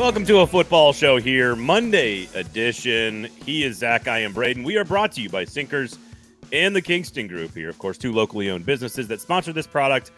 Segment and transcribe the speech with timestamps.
[0.00, 3.24] Welcome to a football show here, Monday edition.
[3.44, 4.64] He is Zach, I am Braden.
[4.64, 5.98] We are brought to you by Sinkers
[6.54, 7.68] and the Kingston Group here.
[7.68, 10.10] Of course, two locally owned businesses that sponsor this product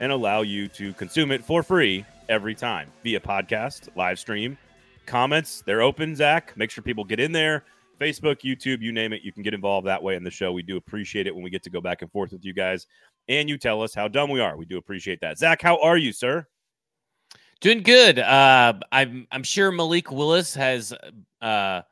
[0.00, 4.58] and allow you to consume it for free every time via podcast, live stream,
[5.06, 5.62] comments.
[5.64, 6.56] They're open, Zach.
[6.56, 7.62] Make sure people get in there.
[8.00, 9.22] Facebook, YouTube, you name it.
[9.22, 10.50] You can get involved that way in the show.
[10.50, 12.88] We do appreciate it when we get to go back and forth with you guys
[13.28, 14.56] and you tell us how dumb we are.
[14.56, 15.38] We do appreciate that.
[15.38, 16.48] Zach, how are you, sir?
[17.60, 18.20] Doing good.
[18.20, 20.94] Uh, I'm I'm sure Malik Willis has
[21.42, 21.82] uh,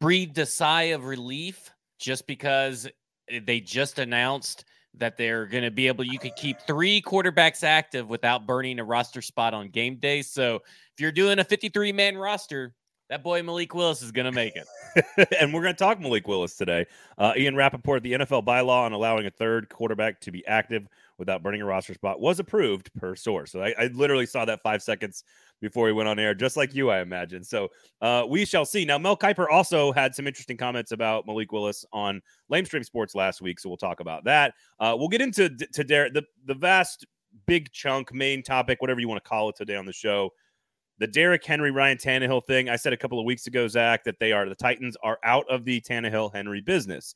[0.00, 2.88] breathed a sigh of relief just because
[3.28, 4.64] they just announced
[4.94, 6.04] that they're going to be able.
[6.04, 10.22] You could keep three quarterbacks active without burning a roster spot on game day.
[10.22, 12.72] So if you're doing a 53 man roster,
[13.08, 15.28] that boy Malik Willis is going to make it.
[15.40, 16.86] and we're going to talk Malik Willis today.
[17.18, 20.86] Uh, Ian Rapoport, the NFL bylaw on allowing a third quarterback to be active
[21.20, 23.52] without burning a roster spot was approved per source.
[23.52, 25.22] So I, I literally saw that five seconds
[25.60, 27.44] before he went on air, just like you, I imagine.
[27.44, 27.68] So
[28.00, 28.84] uh, we shall see.
[28.84, 33.40] Now, Mel Kiper also had some interesting comments about Malik Willis on Lamestream Sports last
[33.40, 34.54] week, so we'll talk about that.
[34.80, 37.06] Uh, we'll get into to Derek, the the vast
[37.46, 40.32] big chunk main topic, whatever you want to call it today on the show
[41.00, 42.68] the Derrick Henry Ryan Tannehill thing.
[42.68, 45.46] I said a couple of weeks ago, Zach, that they are the Titans are out
[45.48, 47.14] of the Tannehill Henry business.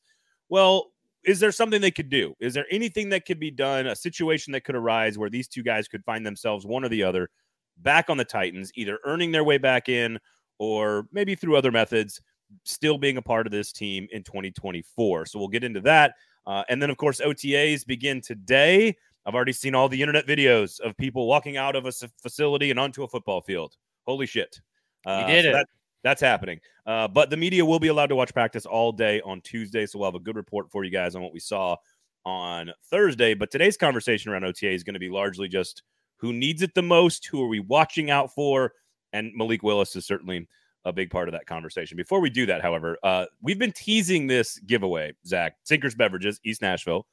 [0.49, 0.91] Well,
[1.25, 2.35] is there something they could do?
[2.41, 3.87] Is there anything that could be done?
[3.87, 7.03] A situation that could arise where these two guys could find themselves one or the
[7.03, 7.31] other
[7.79, 10.19] back on the Titans, either earning their way back in
[10.59, 12.21] or maybe through other methods,
[12.65, 15.27] still being a part of this team in 2024.
[15.27, 16.15] So we'll get into that.
[16.47, 18.95] Uh, and then, of course, OTAs begin today.
[19.27, 22.79] I've already seen all the internet videos of people walking out of a facility and
[22.79, 23.75] onto a football field.
[24.07, 24.61] Holy shit.
[25.07, 25.53] Uh, did so it.
[25.53, 25.67] That,
[26.05, 26.61] that's happening.
[26.87, 29.87] Uh, but the media will be allowed to watch practice all day on Tuesday.
[29.87, 31.77] So we'll have a good report for you guys on what we saw
[32.25, 33.35] on Thursday.
[33.35, 35.83] But today's conversation around OTA is going to be largely just
[36.19, 38.73] who needs it the most, who are we watching out for?
[39.13, 40.47] And Malik Willis is certainly
[40.85, 41.97] a big part of that conversation.
[41.97, 45.57] Before we do that, however, uh, we've been teasing this giveaway, Zach.
[45.65, 47.07] Sinkers Beverages, East Nashville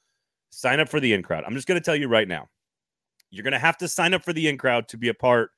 [0.49, 1.43] sign up for the in crowd.
[1.45, 2.49] I'm just going to tell you right now,
[3.29, 5.51] you're going to have to sign up for the in crowd to be a part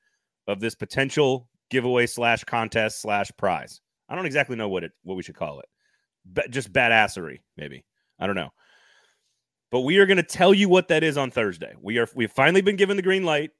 [0.46, 3.80] of this potential giveaway slash contest slash prize.
[4.08, 6.50] I don't exactly know what it what we should call it.
[6.50, 7.84] Just badassery, maybe.
[8.18, 8.50] I don't know.
[9.70, 11.74] But we are going to tell you what that is on Thursday.
[11.80, 13.50] We are we've finally been given the green light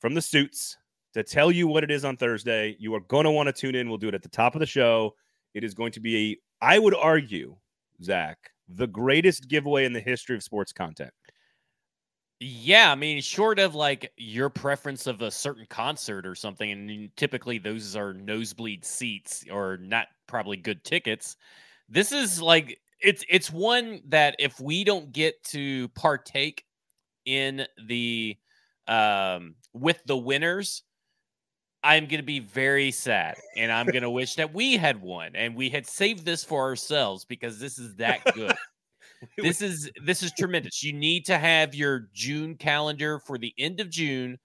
[0.00, 0.76] from the suits
[1.14, 2.76] to tell you what it is on Thursday.
[2.78, 3.88] You are going to want to tune in.
[3.88, 5.14] We'll do it at the top of the show.
[5.54, 7.56] It is going to be, I would argue,
[8.02, 11.12] Zach, the greatest giveaway in the history of sports content.
[12.44, 17.16] Yeah, I mean, short of like your preference of a certain concert or something, and
[17.16, 21.36] typically those are nosebleed seats or not probably good tickets.
[21.88, 26.64] This is like it's it's one that if we don't get to partake
[27.26, 28.36] in the
[28.88, 30.82] um with the winners,
[31.84, 35.32] I'm going to be very sad and I'm going to wish that we had won
[35.34, 38.54] and we had saved this for ourselves because this is that good.
[39.38, 40.82] this is this is tremendous.
[40.82, 44.38] You need to have your June calendar for the end of June.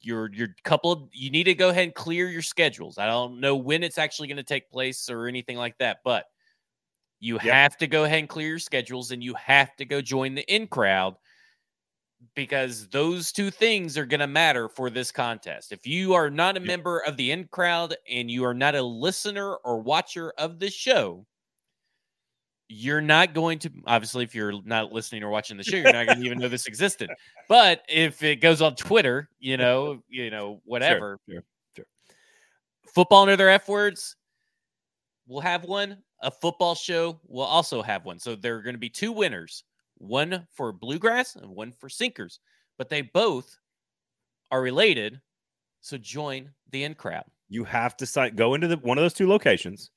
[0.00, 2.98] Your your couple of you need to go ahead and clear your schedules.
[2.98, 6.24] I don't know when it's actually going to take place or anything like that, but
[7.20, 7.54] you yep.
[7.54, 10.42] have to go ahead and clear your schedules and you have to go join the
[10.52, 11.14] in crowd
[12.34, 15.70] because those two things are going to matter for this contest.
[15.70, 16.66] If you are not a yep.
[16.66, 20.70] member of the in crowd and you are not a listener or watcher of the
[20.70, 21.24] show,
[22.72, 26.06] you're not going to obviously if you're not listening or watching the show, you're not
[26.06, 27.10] going to even know this existed.
[27.48, 31.18] But if it goes on Twitter, you know, you know, whatever.
[31.28, 31.44] Sure, sure,
[31.76, 31.86] sure.
[32.94, 34.16] Football and other F words,
[35.26, 35.98] we'll have one.
[36.22, 38.18] A football show will also have one.
[38.18, 39.64] So there are going to be two winners
[39.98, 42.40] one for bluegrass and one for sinkers,
[42.78, 43.58] but they both
[44.50, 45.20] are related.
[45.80, 47.24] So join the in crowd.
[47.48, 49.90] You have to sign, go into the, one of those two locations.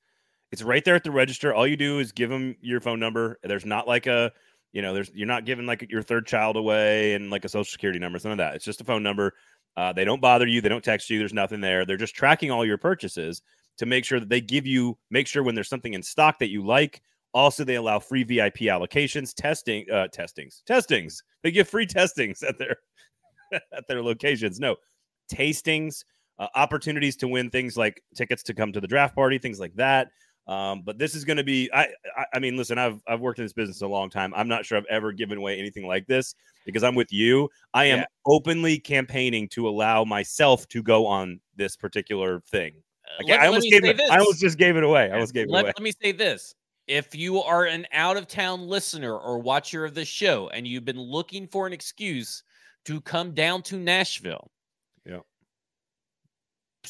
[0.52, 1.52] It's right there at the register.
[1.52, 3.38] All you do is give them your phone number.
[3.42, 4.32] There's not like a,
[4.72, 7.70] you know, there's you're not giving like your third child away and like a social
[7.70, 8.54] security number, none of that.
[8.54, 9.34] It's just a phone number.
[9.76, 10.60] Uh, they don't bother you.
[10.60, 11.18] They don't text you.
[11.18, 11.84] There's nothing there.
[11.84, 13.42] They're just tracking all your purchases
[13.78, 16.48] to make sure that they give you, make sure when there's something in stock that
[16.48, 17.02] you like
[17.36, 21.22] also, they allow free VIP allocations, testing, uh, testings, testings.
[21.42, 22.76] They give free testings at their
[23.52, 24.58] at their locations.
[24.58, 24.76] No,
[25.30, 26.04] tastings,
[26.38, 29.74] uh, opportunities to win things like tickets to come to the draft party, things like
[29.74, 30.08] that.
[30.46, 33.40] Um, but this is going to be, I, I, I, mean, listen, I've, I've worked
[33.40, 34.32] in this business a long time.
[34.36, 37.48] I'm not sure I've ever given away anything like this because I'm with you.
[37.74, 38.04] I am yeah.
[38.26, 42.74] openly campaigning to allow myself to go on this particular thing.
[43.18, 45.10] Like, let, I almost gave it, I almost just gave it away.
[45.10, 45.72] I almost gave let, it away.
[45.76, 46.54] Let me say this
[46.86, 50.84] if you are an out of town listener or watcher of the show and you've
[50.84, 52.42] been looking for an excuse
[52.84, 54.50] to come down to Nashville.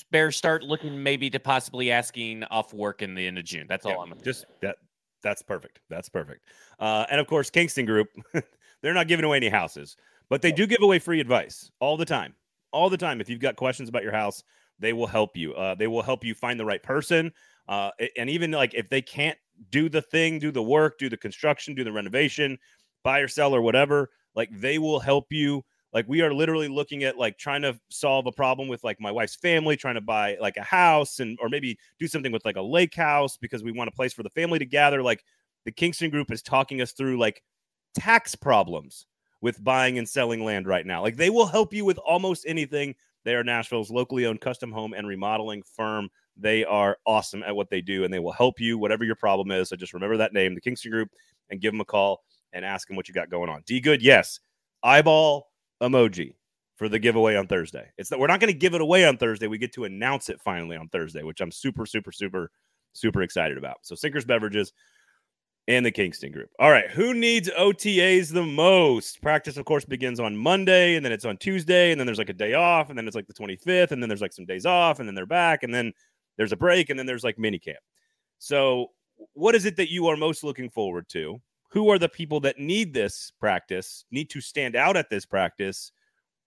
[0.04, 3.66] Bears start looking maybe to possibly asking off work in the end of June.
[3.68, 4.76] That's all Yeah, I'm gonna just that.
[5.22, 5.80] That's perfect.
[5.90, 6.46] That's perfect.
[6.78, 8.08] Uh, and of course, Kingston Group,
[8.82, 9.96] they're not giving away any houses,
[10.28, 12.34] but they do give away free advice all the time.
[12.72, 13.20] All the time.
[13.20, 14.44] If you've got questions about your house,
[14.78, 15.54] they will help you.
[15.54, 17.32] Uh, they will help you find the right person.
[17.68, 19.38] Uh, and even like if they can't
[19.70, 22.58] do the thing, do the work, do the construction, do the renovation,
[23.02, 25.64] buy or sell or whatever, like they will help you.
[25.92, 29.10] Like we are literally looking at like trying to solve a problem with like my
[29.10, 32.56] wife's family, trying to buy like a house and or maybe do something with like
[32.56, 35.02] a lake house because we want a place for the family to gather.
[35.02, 35.24] Like
[35.64, 37.42] the Kingston Group is talking us through like
[37.94, 39.06] tax problems
[39.40, 41.02] with buying and selling land right now.
[41.02, 42.94] Like they will help you with almost anything.
[43.24, 46.08] They are Nashville's locally owned custom home and remodeling firm.
[46.36, 49.50] They are awesome at what they do and they will help you whatever your problem
[49.50, 49.70] is.
[49.70, 51.10] So just remember that name, the Kingston Group,
[51.50, 52.22] and give them a call
[52.52, 53.62] and ask them what you got going on.
[53.66, 54.40] D good, yes.
[54.82, 55.48] Eyeball
[55.82, 56.34] emoji
[56.76, 57.90] for the giveaway on Thursday.
[57.96, 59.46] It's that we're not going to give it away on Thursday.
[59.46, 62.50] We get to announce it finally on Thursday, which I'm super, super, super,
[62.92, 63.78] super excited about.
[63.82, 64.72] So Sinkers Beverages
[65.68, 66.50] and the Kingston Group.
[66.58, 69.20] All right, who needs OTAs the most?
[69.20, 72.28] Practice, of course, begins on Monday, and then it's on Tuesday, and then there's like
[72.28, 74.66] a day off, and then it's like the 25th, and then there's like some days
[74.66, 75.92] off, and then they're back, and then
[76.36, 77.78] there's a break, and then there's like mini camp.
[78.38, 78.92] So,
[79.32, 81.40] what is it that you are most looking forward to?
[81.70, 85.92] Who are the people that need this practice, need to stand out at this practice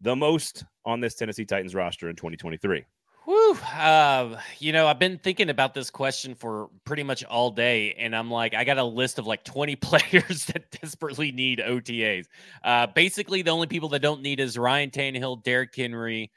[0.02, 2.86] the most on this Tennessee Titans roster in 2023?
[3.30, 3.58] Whew.
[3.76, 8.16] Uh, you know, I've been thinking about this question for pretty much all day, and
[8.16, 12.26] I'm like, I got a list of like 20 players that desperately need OTAs.
[12.64, 16.32] Uh, basically, the only people that don't need is Ryan Tannehill, Derrick Henry.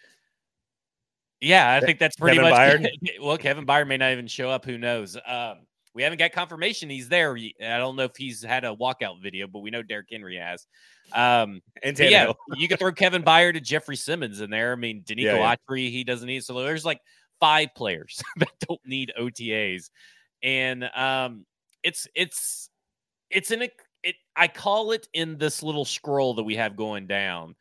[1.41, 2.91] Yeah, I think that's pretty Kevin much.
[3.23, 4.67] Well, Kevin Byard may not even show up.
[4.67, 5.17] Who knows?
[5.17, 5.61] Um,
[5.95, 7.37] we haven't got confirmation he's there.
[7.37, 10.67] I don't know if he's had a walkout video, but we know Derrick Henry has.
[11.13, 14.73] Um, And yeah, you could throw Kevin Byard to Jeffrey Simmons in there.
[14.73, 15.57] I mean, Denico Yeah, yeah.
[15.57, 16.45] Autry, he doesn't need.
[16.45, 17.01] So there's like
[17.41, 19.91] five players that don't need OTAs,
[20.43, 21.45] and um,
[21.83, 22.71] it's it's
[23.31, 23.71] it's in a
[24.03, 24.17] it.
[24.35, 27.55] I call it in this little scroll that we have going down.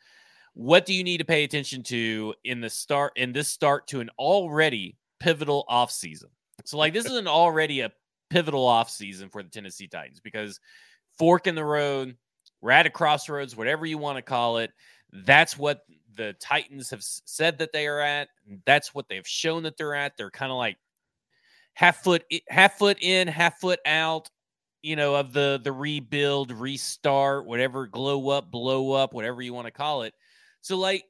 [0.53, 3.99] What do you need to pay attention to in the start in this start to
[3.99, 6.25] an already pivotal offseason?
[6.65, 7.91] So like this is an already a
[8.31, 10.59] pivotal offseason for the Tennessee Titans because
[11.17, 12.15] fork in the road,
[12.61, 14.71] we're at a crossroads, whatever you want to call it.
[15.11, 15.81] That's what
[16.15, 18.29] the Titans have said that they are at.
[18.65, 20.15] That's what they've shown that they're at.
[20.17, 20.77] They're kind of like
[21.73, 24.29] half foot, half foot in, half foot out.
[24.83, 29.67] You know, of the the rebuild, restart, whatever, glow up, blow up, whatever you want
[29.67, 30.15] to call it.
[30.61, 31.03] So, like,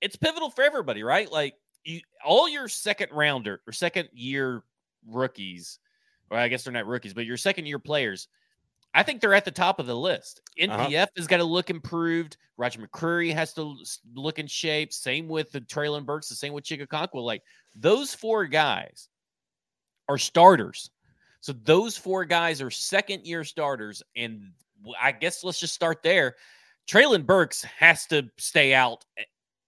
[0.00, 1.30] it's pivotal for everybody, right?
[1.32, 4.62] Like, you, all your second rounder or second year
[5.08, 5.80] rookies,
[6.30, 8.28] or I guess they're not rookies, but your second year players,
[8.94, 10.40] I think they're at the top of the list.
[10.60, 10.86] Uh-huh.
[10.86, 12.36] NPF has got to look improved.
[12.56, 13.76] Roger McCreary has to
[14.14, 14.92] look in shape.
[14.92, 16.28] Same with the Treylon Burks.
[16.28, 17.22] The same with Chig Okonkwo.
[17.22, 17.42] Like
[17.74, 19.08] those four guys
[20.08, 20.90] are starters.
[21.40, 24.52] So those four guys are second year starters, and
[25.00, 26.36] I guess let's just start there.
[26.88, 29.22] Treylon Burks has to stay out eh,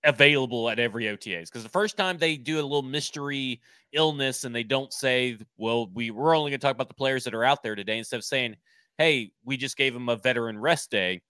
[0.05, 3.61] available at every OTAs because the first time they do a little mystery
[3.93, 7.25] illness and they don't say, well, we we're only going to talk about the players
[7.25, 8.57] that are out there today instead of saying,
[8.99, 11.23] hey, we just gave him a veteran rest day,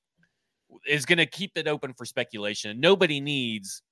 [0.87, 2.81] is going to keep it open for speculation.
[2.81, 3.83] Nobody needs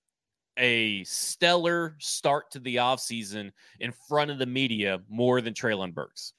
[0.58, 6.32] a stellar start to the offseason in front of the media more than Treylon Burks.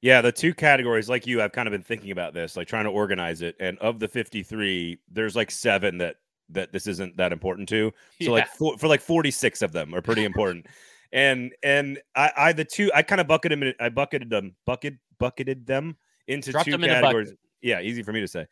[0.00, 2.84] Yeah, the two categories, like you, I've kind of been thinking about this, like trying
[2.84, 3.56] to organize it.
[3.58, 6.16] And of the 53, there's like seven that
[6.50, 7.92] that this isn't that important to.
[8.22, 10.66] So like for, for like 46 of them are pretty important.
[11.12, 13.72] And and I, I the two I kind of bucketed them.
[13.80, 15.96] I bucketed them, bucket bucketed them
[16.26, 17.30] into Dropped two them categories.
[17.30, 17.40] bucket.
[17.62, 18.46] Yeah, easy for me to say.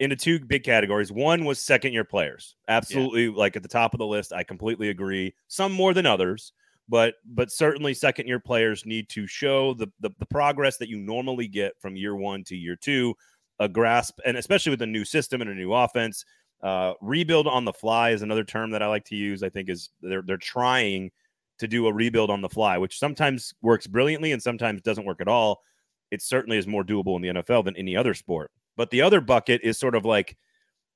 [0.00, 1.12] Into two big categories.
[1.12, 2.56] One was second year players.
[2.68, 4.32] Absolutely, like at the top of the list.
[4.32, 5.34] I completely agree.
[5.48, 6.52] Some more than others
[6.88, 10.98] but but certainly second year players need to show the, the the progress that you
[10.98, 13.14] normally get from year one to year two
[13.58, 16.24] a grasp and especially with a new system and a new offense
[16.62, 19.68] uh, rebuild on the fly is another term that i like to use i think
[19.68, 21.10] is they're they're trying
[21.62, 25.20] to do a rebuild on the fly which sometimes works brilliantly and sometimes doesn't work
[25.20, 25.60] at all
[26.10, 29.20] it certainly is more doable in the nfl than any other sport but the other
[29.20, 30.36] bucket is sort of like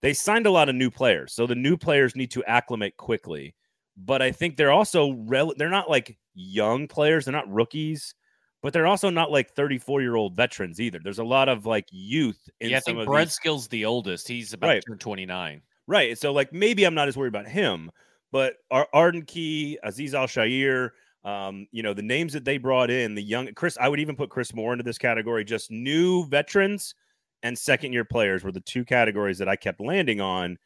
[0.03, 3.55] they signed a lot of new players so the new players need to acclimate quickly
[3.97, 8.15] but I think they're also rel- they're not like young players, they're not rookies,
[8.63, 11.01] but they're also not like 34 year old veterans either.
[11.03, 13.35] There's a lot of like youth in yeah, I think Brent these.
[13.35, 14.29] Skill's the oldest.
[14.29, 14.85] He's about Right.
[15.01, 15.63] 29.
[15.87, 16.19] Right.
[16.19, 17.91] So like maybe I'm not as worried about him,
[18.33, 20.91] but Ar- Arden Key, Azeez Al-Shaair,
[21.25, 24.15] um, you know, the names that they brought in, the young Chris, I would even
[24.17, 26.95] put Chris Moore into this category, just new veterans
[27.43, 30.59] and second year players were the two categories that I kept landing on.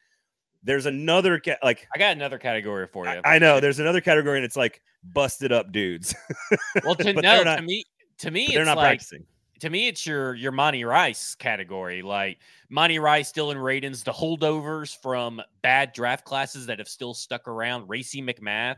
[0.63, 3.21] There's another ca- like I got another category for you.
[3.25, 6.13] I, I know there's another category and it's like busted up dudes.
[6.83, 7.83] Well, to no, not- to me,
[8.19, 9.25] to me, they're it's not like practicing.
[9.61, 12.01] To me, it's your your Monty Rice category.
[12.01, 12.39] Like
[12.69, 17.87] Monty Rice, Dillon Radunz, the holdovers from bad draft classes that have still stuck around.
[17.87, 18.77] Racey McMath.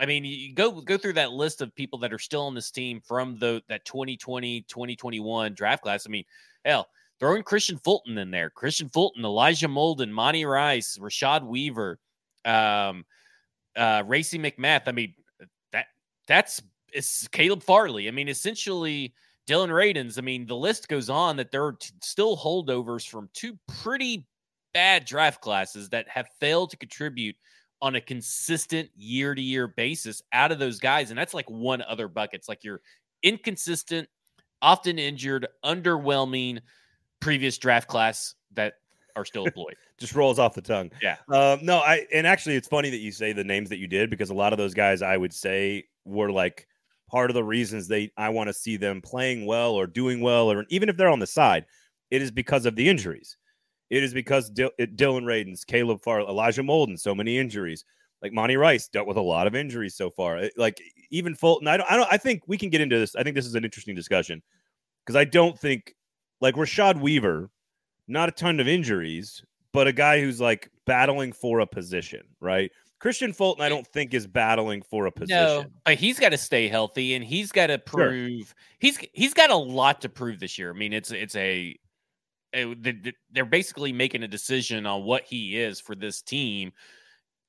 [0.00, 2.70] I mean, you go go through that list of people that are still on this
[2.70, 6.06] team from the that 2020, 2021 draft class.
[6.06, 6.24] I mean,
[6.64, 6.88] hell,
[7.20, 8.48] throwing Kristian Fulton in there.
[8.48, 11.98] Kristian Fulton, Elijah Molden, Monty Rice, Rashad Weaver,
[12.46, 13.04] um,
[13.76, 14.84] uh, Racey McMath.
[14.86, 15.14] I mean,
[15.72, 15.88] that
[16.26, 18.08] that's it's Caleb Farley.
[18.08, 19.12] I mean, essentially
[19.46, 20.18] Dillon Radunz.
[20.18, 24.26] I mean, the list goes on that there are t- still holdovers from two pretty
[24.74, 27.36] bad draft classes that have failed to contribute
[27.80, 31.10] on a consistent year to year basis out of those guys.
[31.10, 32.40] And that's like one other bucket.
[32.40, 32.80] It's like you're
[33.22, 34.08] inconsistent,
[34.62, 36.60] often injured, underwhelming
[37.20, 38.74] previous draft class that
[39.14, 39.76] are still employed.
[39.98, 40.90] Just rolls off the tongue.
[41.02, 41.16] Yeah.
[41.28, 44.10] Um, no, I and actually it's funny that you say the names that you did
[44.10, 46.66] because a lot of those guys I would say were like
[47.08, 50.50] part of the reasons they I want to see them playing well or doing well
[50.50, 51.66] or even if they're on the side,
[52.10, 53.36] it is because of the injuries.
[53.90, 57.84] It is because it- Dillon Radunz, Caleb Farley, Elijah Molden, so many injuries.
[58.22, 60.42] Like Monty Rice dealt with a lot of injuries so far.
[60.56, 62.08] Like even Fulton, I don't, I don't.
[62.10, 63.14] I think we can get into this.
[63.14, 64.42] I think this is an interesting discussion
[65.04, 65.94] because I don't think
[66.40, 67.50] like Rashad Weaver,
[68.08, 72.72] not a ton of injuries, but a guy who's like battling for a position, right?
[73.00, 75.36] Kristian Fulton, I don't think is battling for a position.
[75.36, 78.08] No, but he's got to stay healthy and he's got to Sure.
[78.10, 80.70] prove he's he's got a lot to prove this year.
[80.70, 81.76] I mean, it's it's a,
[82.54, 86.72] a- th- th- they're basically making a decision on what he is for this team,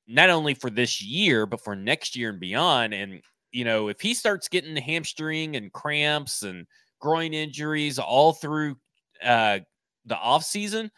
[0.07, 2.93] not only for this year but for next year and beyond.
[2.93, 6.67] And you know, if he starts getting hamstring and cramps and
[6.99, 8.75] groin injuries all through
[9.23, 9.59] uh,
[10.05, 10.91] the off season,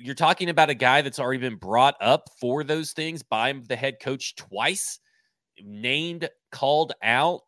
[0.00, 3.76] you're talking about a guy that's already been brought up for those things by the
[3.76, 4.98] head coach twice
[5.62, 7.40] named, called out,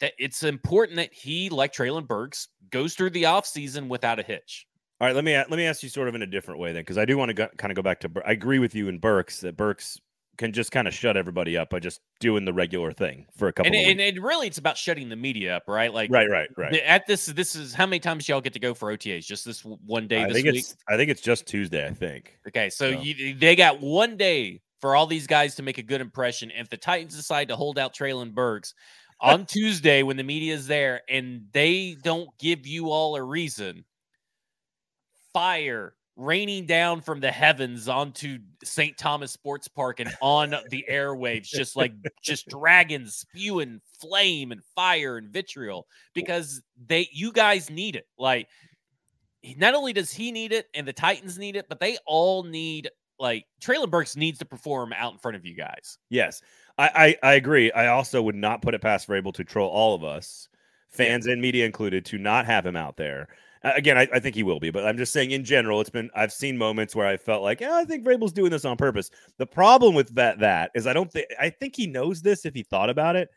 [0.00, 4.66] that it's important that he, like Treylon Burks, goes through the offseason without a hitch.
[5.00, 6.82] All right, let me let me ask you sort of in a different way then,
[6.82, 8.10] because I do want to go, kind of go back to.
[8.24, 9.98] I agree with you in Burks that Burks
[10.36, 13.52] can just kind of shut everybody up by just doing the regular thing for a
[13.52, 13.72] couple.
[13.72, 15.92] And, of and, and really, it's about shutting the media up, right?
[15.92, 16.74] Like, right, right, right.
[16.74, 19.26] at this, this is how many times y'all get to go for OTAs?
[19.26, 20.56] Just this one day I this think week?
[20.56, 21.86] it's I think it's just Tuesday.
[21.86, 22.38] I think.
[22.48, 25.82] Okay, so So- you, they got one day for all these guys to make a
[25.82, 26.50] good impression.
[26.50, 28.74] And if the Titans decide to hold out Treylon Burks
[29.20, 33.84] on Tuesday when the media is there and they don't give you all a reason,
[35.32, 38.96] fire raining down from the heavens onto St.
[38.96, 41.92] Thomas Sports Park and on the airwaves, just like
[42.22, 48.06] just dragons spewing flame and fire and vitriol because they you guys need it.
[48.18, 48.48] Like
[49.56, 52.90] not only does he need it and the Titans need it, but they all need
[53.18, 55.98] like Treylon Burks needs to perform out in front of you guys.
[56.10, 56.42] Yes,
[56.78, 57.72] I, I I agree.
[57.72, 60.48] I also would not put it past Vrabel to troll all of us,
[60.90, 63.28] fans and media included, to not have him out there.
[63.64, 65.90] Uh, Again, I, I think he will be, but I'm just saying in general, it's
[65.90, 68.76] been I've seen moments where I felt like, yeah, I think Vrabel's doing this on
[68.76, 69.10] purpose.
[69.38, 72.54] The problem with that that is I don't think I think he knows this if
[72.54, 73.28] he thought about it.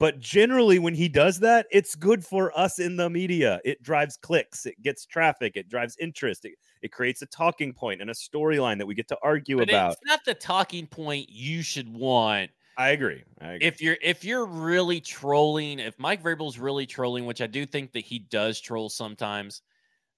[0.00, 3.60] But generally, when he does that, it's good for us in the media.
[3.64, 8.00] It drives clicks, it gets traffic, it drives interest, it, it creates a talking point
[8.02, 9.92] and a storyline that we get to argue But about.
[9.92, 13.22] it's not the talking point you should want I agree.
[13.40, 13.66] I agree.
[13.66, 17.92] if you're if you're really trolling, if Mike Vrabel's really trolling, which I do think
[17.92, 19.62] that he does troll sometimes,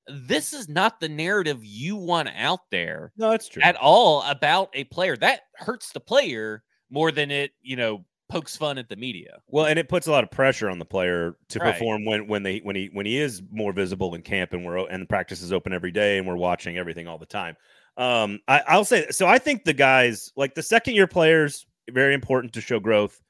[0.08, 3.62] this is not the narrative you want out there no, that's true.
[3.62, 5.16] at all about a player.
[5.16, 9.38] That hurts the player more than it, you know, pokes fun at the media.
[9.48, 11.72] Well, and it puts a lot of pressure on the player to Right.
[11.72, 14.88] perform when when they when he when he is more visible in camp and we're
[14.88, 17.56] and practice is open every day and we're watching everything all the time.
[17.96, 19.26] Um, I, I'll say so.
[19.26, 23.20] I think the guys like the second year players very important to show growth.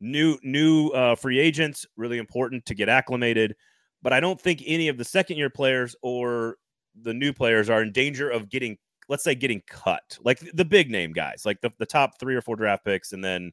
[0.00, 3.54] New new uh, free agents really important to get acclimated,
[4.02, 6.56] but I don't think any of the second year players or
[7.00, 8.76] the new players are in danger of getting
[9.08, 12.40] let's say getting cut like the big name guys like the, the top three or
[12.40, 13.50] four draft picks and then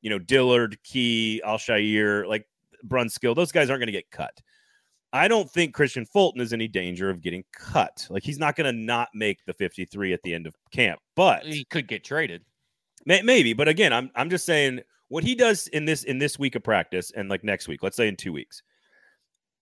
[0.00, 2.46] you know, Dillard, Key, Al-Shaair, like
[2.86, 4.40] Brunskill, those guys aren't going to get cut.
[5.12, 8.06] I don't think Kristian Fulton is any danger of getting cut.
[8.10, 11.44] Like he's not going to not make the 53 at the end of camp, but
[11.44, 12.44] He could get traded.
[13.04, 13.52] May, maybe.
[13.52, 16.62] But again, I'm I'm just saying what he does in this in this week of
[16.62, 18.62] practice and like next week, let's say in two weeks,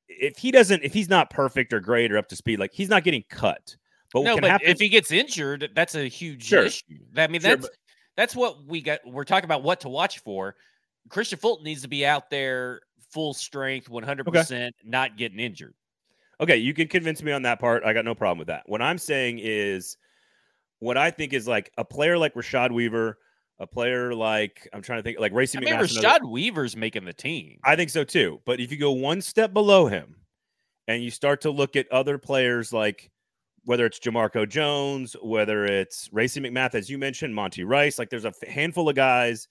[0.08, 2.88] if he doesn't, if he's not perfect or great or up to speed, like he's
[2.88, 3.76] not getting cut.
[4.12, 4.68] But what no, can but happen?
[4.68, 6.64] if he gets injured, that's a huge Sure.
[6.64, 6.84] issue.
[7.16, 7.68] I mean, Sure, that's
[8.16, 9.00] that's what we got.
[9.04, 10.56] We're talking about what to watch for.
[11.08, 12.80] Kristian Fulton needs to be out there
[13.12, 15.74] full strength, one hundred percent, not getting injured.
[16.40, 17.84] Okay, you can convince me on that part.
[17.84, 18.64] I got no problem with that.
[18.66, 19.96] What I'm saying is
[20.80, 23.18] what I think is like a player like Rashad Weaver,
[23.58, 26.02] a player like I'm trying to think like Racy I mean, McMaster.
[26.02, 27.58] Rashad Weaver's making the team.
[27.64, 28.40] I think so too.
[28.44, 30.16] But if you go one step below him
[30.88, 33.10] and you start to look at other players like
[33.64, 38.24] whether it's Jamarco Jones, whether it's Racey McMath, as you mentioned, Monty Rice, like there's
[38.24, 39.48] a handful of guys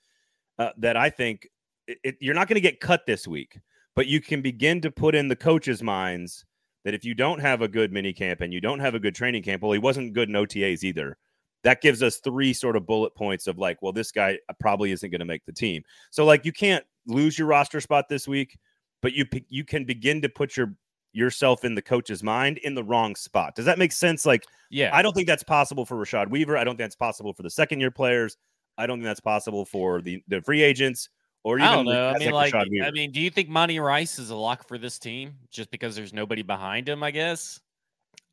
[0.57, 1.49] uh, that I think
[1.87, 3.59] it, it, you're not going to get cut this week,
[3.93, 6.45] but you can begin to put in the coaches' minds
[6.85, 9.15] that if you don't have a good mini camp and you don't have a good
[9.15, 11.17] training camp, well, he wasn't good in OTAs either.
[11.65, 14.91] That gives us three sort of bullet points of like, well, this guy uh, probably
[14.91, 15.83] isn't going to make the team.
[16.11, 18.57] So like, you can't lose your roster spot this week,
[19.01, 20.75] but you you can begin to put your
[21.11, 23.55] yourself in the coach's mind in the wrong spot.
[23.55, 24.25] Does that make sense?
[24.25, 26.57] Like, yeah, I don't think that's possible for Rashad Weaver.
[26.57, 28.37] I don't think that's possible for the second year players.
[28.77, 31.09] I don't think that's possible for the the free agents
[31.45, 32.09] or even I don't know.
[32.09, 34.79] I mean, like, like I mean, do you think Monty Rice is a lock for
[34.79, 37.03] this team just because there's nobody behind him?
[37.03, 37.61] I guess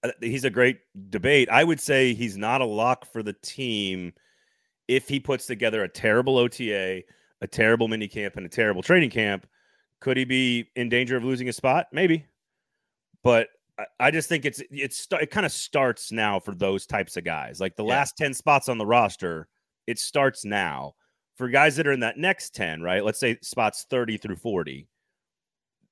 [0.02, 0.80] Uh, he's a great
[1.10, 1.48] debate.
[1.50, 4.12] I would say he's not a lock for the team
[4.88, 7.02] if he puts together a terrible OTA,
[7.40, 9.46] a terrible mini camp, and a terrible training camp.
[10.00, 11.86] Could he be in danger of losing a spot?
[11.92, 12.26] Maybe,
[13.22, 13.48] but
[14.00, 17.60] I just think it's it's it kind of starts now for those types of guys.
[17.60, 17.90] Like the yeah.
[17.90, 19.48] last ten spots on the roster,
[19.86, 20.94] it starts now
[21.36, 23.04] for guys that are in that next 10, right?
[23.04, 24.86] Let's say spots 30 through 40.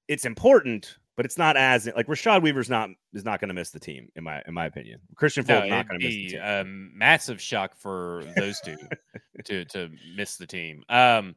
[0.08, 3.68] It's important, but it's not as like Rashad Weaver's not is not going to miss
[3.68, 5.00] the team in my in my opinion.
[5.14, 6.40] Kristian Fulton no, not going to miss the team.
[6.42, 8.78] A massive shock for those two
[9.44, 10.82] to to miss the team.
[10.88, 11.34] Um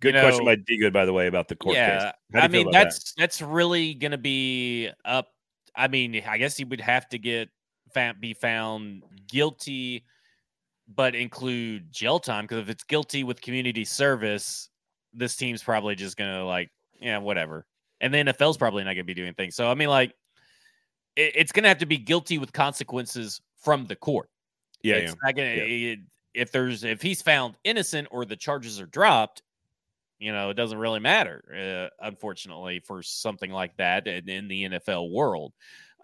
[0.00, 2.48] Good you know, question by D Good, by the way, about the court yeah, I
[2.48, 3.20] mean that's that?
[3.20, 5.28] that's really going to be up.
[5.76, 7.50] I mean, I guess he would have to get
[8.18, 10.06] be found guilty
[10.88, 14.70] but include jail time because if it's guilty with community service,
[15.12, 17.66] this team's probably just gonna like, yeah, whatever.
[18.00, 19.54] And the NFL's probably not gonna be doing things.
[19.54, 20.14] So I mean, like,
[21.16, 24.28] it, it's gonna have to be guilty with consequences from the court.
[24.82, 25.16] Yeah, it's yeah.
[25.22, 25.54] not gonna.
[25.54, 25.92] Yeah.
[25.92, 25.98] It,
[26.34, 29.42] if there's if he's found innocent or the charges are dropped,
[30.18, 31.90] you know, it doesn't really matter.
[32.00, 35.52] Uh, unfortunately, for something like that in, in the NFL world.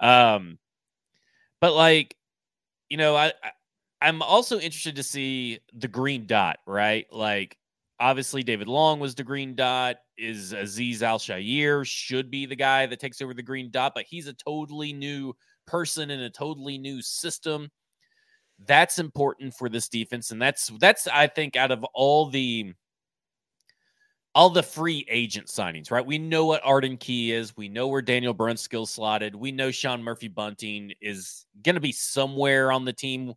[0.01, 0.59] Um,
[1.61, 2.17] but like,
[2.89, 3.51] you know, I, I
[4.01, 7.07] I'm also interested to see the green dot, right?
[7.13, 7.57] Like,
[8.03, 9.97] obviously, David Long was the green dot.
[10.19, 14.27] Is Azeez Al-Shaair should be the guy that takes over the green dot, but he's
[14.27, 15.33] a totally new
[15.67, 17.71] person in a totally new system.
[18.67, 22.75] That's important for this defense, and that's that's I think out of all the
[24.35, 26.05] all the free agent signings, right?
[26.05, 27.57] We know what Arden Key is.
[27.57, 29.35] We know where Daniel Brunskill slotted.
[29.35, 33.35] We know Sean Murphy Bunting is going to be somewhere on the team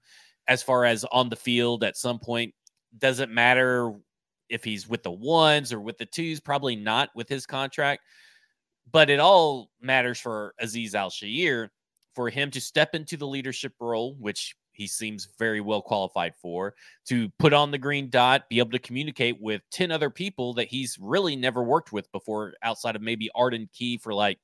[0.47, 2.53] as far as on the field at some point.
[2.97, 3.93] Doesn't matter
[4.49, 8.03] if he's with the ones or with the twos, probably not with his contract.
[8.91, 11.69] But it all matters for Azeez Al-Shaair
[12.13, 16.75] for him to step into the leadership role, which he seems very well qualified for,
[17.07, 20.67] to put on the green dot, be able to communicate with 10 other people that
[20.67, 24.37] he's really never worked with before, outside of maybe Arden Key for like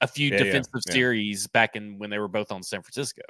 [0.00, 0.92] a few yeah, defensive yeah, yeah.
[0.92, 3.22] series back in when they were both on San Francisco.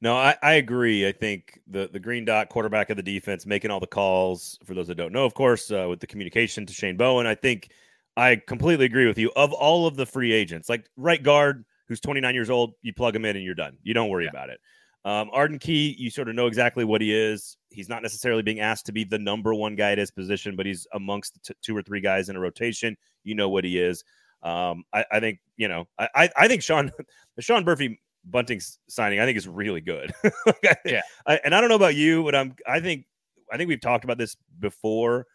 [0.00, 1.08] No, I, I agree.
[1.08, 4.58] I think the the green dot quarterback of the defense making all the calls.
[4.64, 7.34] For those that don't know, of course, uh, with the communication to Shane Bowen, I
[7.34, 7.70] think
[8.16, 9.32] I completely agree with you.
[9.36, 13.16] Of all of the free agents, like right guard, who's 29 years old, you plug
[13.16, 13.78] him in and you're done.
[13.82, 14.30] You don't worry yeah.
[14.30, 14.60] about it.
[15.04, 17.56] Um, Arden Key, you sort of know exactly what he is.
[17.70, 20.66] He's not necessarily being asked to be the number one guy at his position, but
[20.66, 22.96] he's amongst t- two or three guys in a rotation.
[23.22, 24.02] You know what he is.
[24.42, 25.86] Um, I, I, think you know.
[25.96, 26.90] I, I think Sean,
[27.38, 30.12] Sean Murphy Bunting's signing, I think is really good.
[30.84, 32.54] yeah, I, and I don't know about you, but I'm.
[32.66, 33.06] I think
[33.52, 35.26] I think we've talked about this before,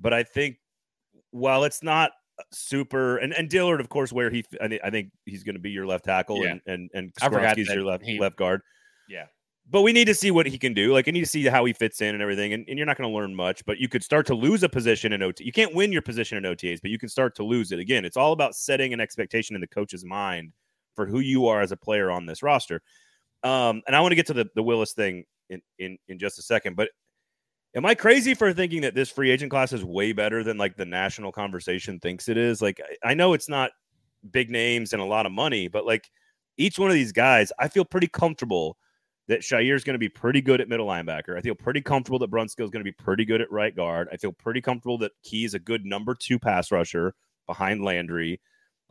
[0.00, 0.56] but I think
[1.30, 2.12] while it's not
[2.52, 5.86] super and, and Dillard, of course, where he I, think he's going to be your
[5.86, 6.52] left tackle yeah.
[6.52, 8.62] and and and Skoronski's your left he, left guard.
[9.08, 9.26] Yeah.
[9.68, 10.92] But we need to see what he can do.
[10.92, 12.52] Like, I need to see how he fits in and everything.
[12.52, 14.68] And, and you're not going to learn much, but you could start to lose a
[14.68, 15.44] position in OT.
[15.44, 17.78] You can't win your position in OTAs, but you can start to lose it.
[17.78, 20.52] Again, it's all about setting an expectation in the coach's mind
[21.00, 22.82] for who you are as a player on this roster.
[23.42, 26.38] Um, and I want to get to the, the Willis thing in, in, in just
[26.38, 26.90] a second, but
[27.74, 30.76] am I crazy for thinking that this free agent class is way better than like
[30.76, 32.60] the national conversation thinks it is?
[32.60, 33.70] Like, I, I know it's not
[34.30, 36.10] big names and a lot of money, but like
[36.58, 38.76] each one of these guys, I feel pretty comfortable
[39.28, 41.38] that Shaair is going to be pretty good at middle linebacker.
[41.38, 44.08] I feel pretty comfortable that Brunskill is going to be pretty good at right guard.
[44.12, 47.14] I feel pretty comfortable that Key is a good number two pass rusher
[47.46, 48.40] behind Landry.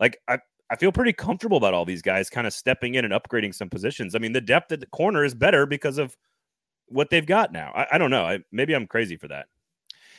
[0.00, 0.38] Like I,
[0.70, 3.68] I feel pretty comfortable about all these guys kind of stepping in and upgrading some
[3.68, 4.14] positions.
[4.14, 6.16] I mean, the depth at the corner is better because of
[6.86, 7.72] what they've got now.
[7.74, 8.24] I, I don't know.
[8.24, 9.46] I, maybe I'm crazy for that.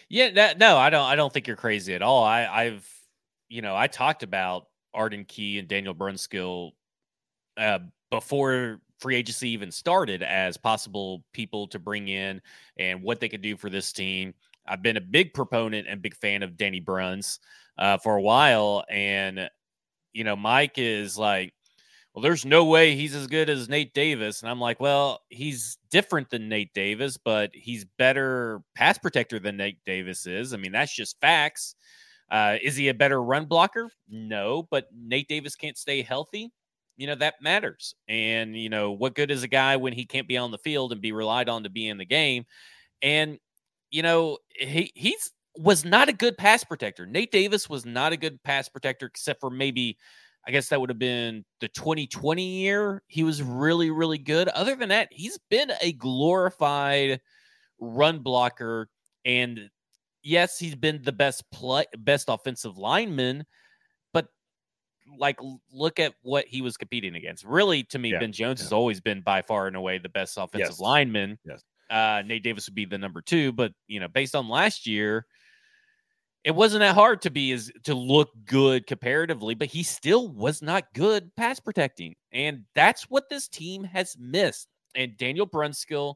[0.10, 1.06] Yeah, that, no, I don't.
[1.06, 2.24] I don't think you're crazy at all.
[2.26, 2.90] I, I've,
[3.48, 6.72] you know, I talked about Arden Key and Daniel Brunskill
[7.56, 12.42] uh, before free agency even started as possible people to bring in
[12.78, 14.34] and what they could do for this team.
[14.68, 17.40] I've been a big proponent and big fan of Danny Bruns
[17.78, 19.50] uh, for a while, and
[20.14, 21.54] you know, Mike is like,
[22.14, 24.42] well, there's no way he's as good as Nate Davis.
[24.42, 29.58] And I'm like, well, he's different than Nate Davis, but he's better pass protector than
[29.58, 30.54] Nate Davis is.
[30.54, 31.76] I mean, that's just facts.
[32.30, 33.90] Uh, is he a better run blocker?
[34.10, 36.52] No, but Nate Davis can't stay healthy.
[36.98, 37.96] You know, that matters.
[38.08, 40.92] And, you know, what good is a guy when he can't be on the field
[40.92, 42.46] and be relied on to be in the game?
[43.02, 43.40] And,
[43.90, 47.06] you know, he he's was not a good pass protector.
[47.06, 49.98] Nate Davis was not a good pass protector, except for maybe
[50.48, 53.04] I guess that would have been the 2020 year.
[53.08, 54.48] He was really, really good.
[54.50, 57.22] Other than that, he's been a glorified
[57.80, 58.90] run blocker.
[59.24, 59.70] And
[60.24, 63.46] yes, he's been the best play, best offensive lineman.
[64.14, 64.28] But
[65.18, 65.40] like,
[65.72, 67.44] look at what he was competing against.
[67.46, 68.66] Really, to me, yeah, Ben Jones yeah.
[68.66, 70.80] has always been by far and away the best offensive yes.
[70.80, 71.38] lineman.
[71.46, 71.64] Yes.
[71.90, 75.28] Uh, Nate Davis would be the number two, but you know, based on last year,
[76.44, 80.62] it wasn't that hard to be as to look good comparatively, but he still was
[80.62, 82.16] not good pass protecting.
[82.32, 84.68] And that's what this team has missed.
[84.96, 86.16] And Daniel Brunskill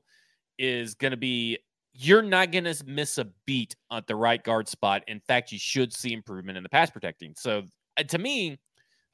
[0.58, 1.60] is going to be
[1.94, 5.04] you're not going to miss a beat at the right guard spot.
[5.08, 7.34] In fact, you should see improvement in the pass protecting.
[7.38, 7.64] So
[7.98, 8.60] uh, to me,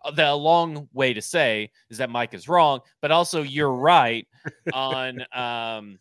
[0.03, 4.27] uh, the long way to say is that Mike is wrong, but also you're right
[4.73, 5.99] on um,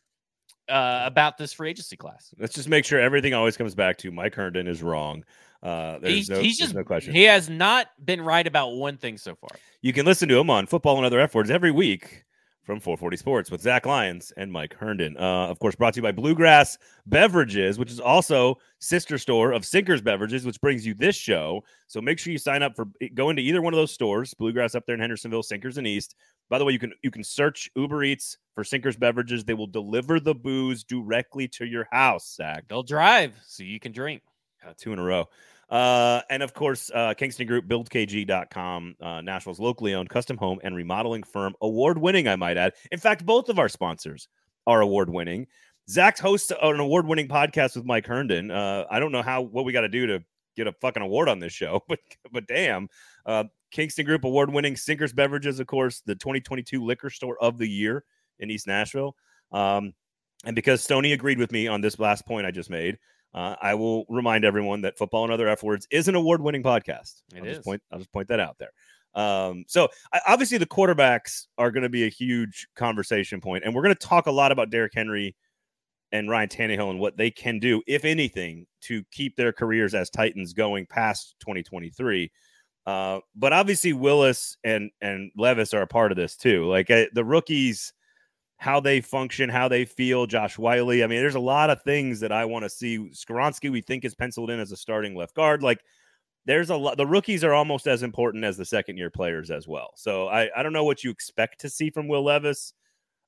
[0.70, 2.33] uh, about this free agency class.
[2.38, 5.24] Let's just make sure everything always comes back to Mike Herndon is wrong.
[5.62, 7.14] Uh, he's, no, he's just no question.
[7.14, 9.50] He has not been right about one thing so far.
[9.83, 12.24] You can listen to him on Football and Other F Words every week
[12.70, 15.16] from 440 Sports with Zach Lyons and Mike Herndon.
[15.16, 19.64] Uh, of course, brought to you by Bluegrass Beverages, which is also sister store of
[19.64, 21.64] Sinkers Beverages, which brings you this show.
[21.88, 24.35] So make sure you sign up for go into either one of those stores.
[24.35, 26.14] Bluegrass up there in Hendersonville, Sinkers and East.
[26.48, 29.42] By the way, you can you can search Uber Eats for Sinkers Beverages.
[29.42, 32.37] They will deliver the booze directly to your house.
[32.37, 34.22] Zach, they'll drive so you can drink.
[34.64, 35.28] Uh, two in a row.
[35.70, 40.74] Uh, and of course, uh, Kingston Group, buildkg.com, uh, Nashville's locally owned custom home and
[40.74, 42.72] remodeling firm, award winning, I might add.
[42.90, 44.28] In fact, both of our sponsors
[44.66, 45.46] are award winning.
[45.88, 48.50] Zach hosts an award winning podcast with Mike Herndon.
[48.50, 50.24] Uh, I don't know how what we got to do to
[50.56, 52.00] get a fucking award on this show, but
[52.33, 52.88] but damn.
[53.24, 57.68] Uh, Kingston Group award winning Sinkers Beverages, of course, the 2022 liquor store of the
[57.68, 58.04] year
[58.40, 59.14] in East Nashville.
[59.52, 59.92] Um,
[60.44, 62.98] and because Stoney agreed with me on this last point I just made,
[63.35, 66.62] uh, I will remind everyone that Football and Other F Words is an award winning
[66.62, 67.23] podcast.
[67.35, 67.57] It I'll is.
[67.57, 68.73] Just point, I'll just point that out there.
[69.14, 73.75] Um, so I, obviously the quarterbacks are going to be a huge conversation point, and
[73.75, 75.35] we're going to talk a lot about Derrick Henry
[76.12, 80.11] and Ryan Tannehill and what they can do, if anything, to keep their careers as
[80.11, 82.31] Titans going past 2023.
[82.87, 86.66] Uh, but obviously Willis and and Levis are a part of this too.
[86.66, 87.93] Like uh, the rookies
[88.61, 90.27] how they function, how they feel.
[90.27, 90.90] Josh Whyle.
[90.90, 92.99] I mean, there's a lot of things that I want to see.
[92.99, 95.62] Skoronski, we think is penciled in as a starting left guard.
[95.62, 95.81] Like,
[96.44, 96.99] there's a lot.
[96.99, 99.92] The rookies are almost as important as the second year players as well.
[99.96, 102.75] So I, I don't know what you expect to see from Will Levis.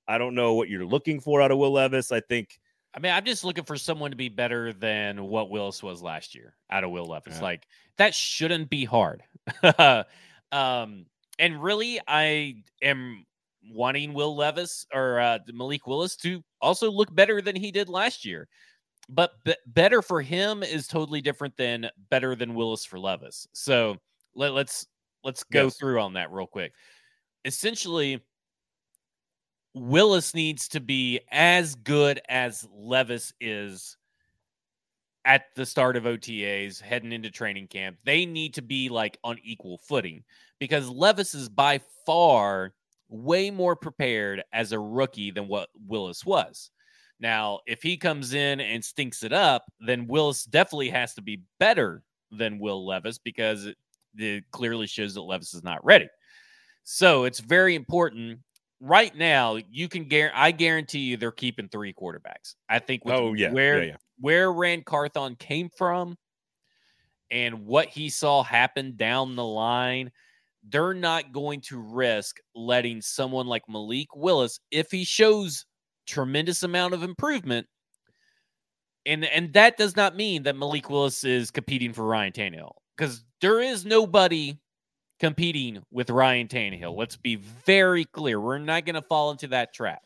[0.07, 2.13] I don't know what you're looking for out of Will Levis.
[2.13, 2.61] I think.
[2.95, 6.35] I mean, I'm just looking for someone to be better than what Willis was last
[6.35, 7.37] year out of Will Levis.
[7.37, 7.43] Yeah.
[7.43, 7.67] Like
[7.97, 9.23] that shouldn't be hard.
[10.53, 11.07] um,
[11.39, 13.25] and really, I am
[13.71, 18.25] wanting Will Levis or uh, Malik Willis to also look better than he did last
[18.25, 18.49] year.
[19.09, 23.47] But b- better for him is totally different than better than Willis for Levis.
[23.53, 23.97] So
[24.35, 24.87] let, us let's,
[25.25, 25.77] let's go yes.
[25.77, 26.73] through on that real quick.
[27.45, 28.23] Essentially,
[29.75, 33.97] Willis needs to be as good as Levis is
[35.25, 37.97] at the start of OTAs, heading into training camp.
[38.05, 40.25] They need to be like on equal footing
[40.59, 42.73] because Levis is by far
[43.13, 46.71] way more prepared as a rookie than what Willis was.
[47.21, 51.43] Now, if he comes in and stinks it up, then Willis definitely has to be
[51.61, 53.77] better than Will Levis because it,
[54.17, 56.09] it clearly shows that Levis is not ready.
[56.83, 58.41] So it's very important.
[58.81, 60.37] Right now, you can guarantee.
[60.37, 62.57] I guarantee you they're keeping three quarterbacks.
[62.69, 63.03] I think.
[63.07, 63.97] oh yeah, where yeah, yeah.
[64.19, 66.19] where Ran Carthon came from,
[67.31, 70.11] and what he saw happen down the line,
[70.69, 75.65] they're not going to risk letting someone like Malik Willis, if he shows
[76.07, 77.67] tremendous amount of improvement,
[79.05, 83.25] and and that does not mean that Malik Willis is competing for Ryan Tannehill because
[83.41, 84.57] there is nobody
[85.19, 86.97] competing with Ryan Tannehill.
[86.97, 88.41] Let's be very clear.
[88.41, 90.03] We're not going to fall into that trap.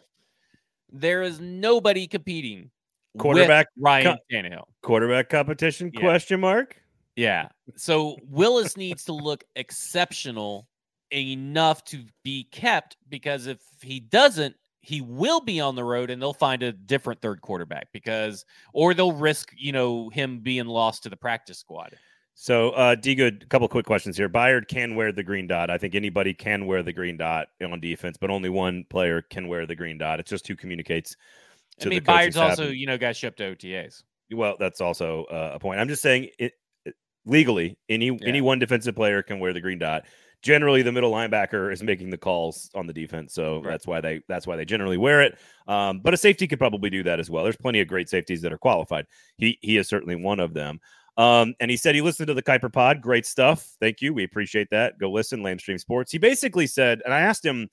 [0.90, 2.70] There is nobody competing
[3.18, 4.64] quarterback Ryan co- Tannehill.
[4.82, 6.00] Quarterback competition yeah.
[6.00, 6.80] question mark?
[7.16, 7.48] Yeah.
[7.76, 10.68] So Willis needs to look exceptional
[11.12, 16.22] enough to be kept because if he doesn't, he will be on the road and
[16.22, 21.02] they'll find a different third quarterback because, or they'll risk, you know, him being lost
[21.02, 21.96] to the practice squad.
[22.34, 24.28] So, uh, D good, a couple quick questions here.
[24.28, 25.70] Byard can wear the green dot.
[25.70, 29.48] I think anybody can wear the green dot on defense, but only one player can
[29.48, 30.20] wear the green dot.
[30.20, 31.16] It's just who communicates.
[31.82, 34.02] I mean, Byard's also, you know, got shipped to OTAs.
[34.30, 35.80] Well, that's also uh, a point.
[35.80, 36.52] I'm just saying, it
[37.26, 38.16] legally, any yeah.
[38.24, 40.04] any one defensive player can wear the green dot.
[40.42, 43.70] Generally, the middle linebacker is making the calls on the defense, so right.
[43.70, 45.38] that's why they that's why they generally wear it.
[45.66, 47.42] Um, but a safety could probably do that as well.
[47.42, 49.06] There's plenty of great safeties that are qualified.
[49.36, 50.80] He he is certainly one of them.
[51.16, 53.00] Um, and he said he listened to the Kiper pod.
[53.00, 53.74] Great stuff.
[53.80, 54.12] Thank you.
[54.12, 54.98] We appreciate that.
[54.98, 56.12] Go listen, Lamestream Sports.
[56.12, 57.68] He basically said, and I asked him,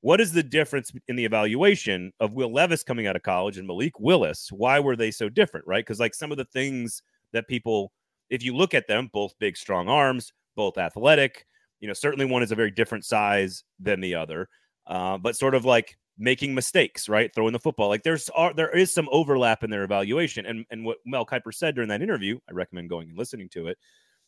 [0.00, 3.66] what is the difference in the evaluation of Will Levis coming out of college and
[3.66, 4.50] Malik Willis?
[4.50, 5.84] Why were they so different, right?
[5.84, 7.92] Because, like, some of the things that people,
[8.30, 11.46] if you look at them, both big, strong arms, both athletic,
[11.80, 14.48] you know, certainly one is a very different size than the other,
[14.86, 17.32] uh, but sort of like making mistakes, right?
[17.34, 17.88] Throwing the football.
[17.88, 20.46] Like there's are, there is some overlap in their evaluation.
[20.46, 23.68] And and what Mel Kiper said during that interview, I recommend going and listening to
[23.68, 23.78] it,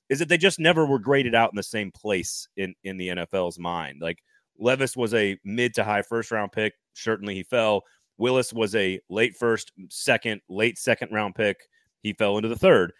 [0.08, 3.08] is that they just never were graded out in the same place in in the
[3.08, 4.00] NFL's mind.
[4.00, 4.22] Like
[4.58, 6.74] Levis was a mid to high first round pick.
[6.94, 7.82] Certainly he fell.
[8.18, 11.56] Willis was a late first, second, late second round pick.
[12.02, 12.92] He fell into the third.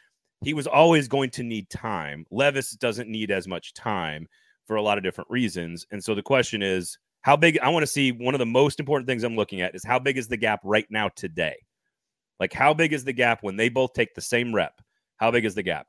[0.42, 2.24] He was always going to need time.
[2.31, 4.26] Levis doesn't need as much time
[4.66, 5.87] for a lot of different reasons.
[5.90, 7.59] And so the question is, how big?
[7.59, 9.98] I want to see one of the most important things I'm looking at is how
[9.98, 11.57] big is the gap right now today?
[12.38, 14.81] Like, how big is the gap when they both take the same rep?
[15.18, 15.87] How big is the gap?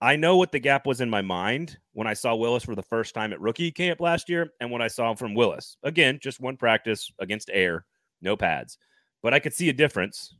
[0.00, 2.82] I know what the gap was in my mind when I saw Willis for the
[2.82, 5.76] first time at rookie camp last year and what I saw from Willis.
[5.84, 7.86] Again, just one practice against air,
[8.20, 8.76] no pads.
[9.22, 10.34] But I could see a difference,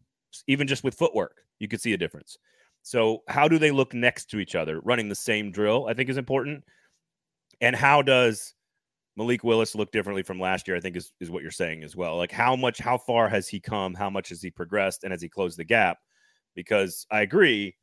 [0.48, 1.42] even just with footwork.
[1.60, 2.36] You could see a difference.
[2.84, 4.80] So, how do they look next to each other?
[4.80, 6.64] Running the same drill, I think, is important.
[7.60, 8.54] And how does
[9.16, 11.96] Malik Willis look differently from last year, I think is, is what you're saying as
[11.96, 12.16] well.
[12.18, 13.94] Like how much, how far has he come?
[13.94, 15.02] How much has he progressed?
[15.02, 15.98] And has he closed the gap?
[16.54, 17.74] Because I agree,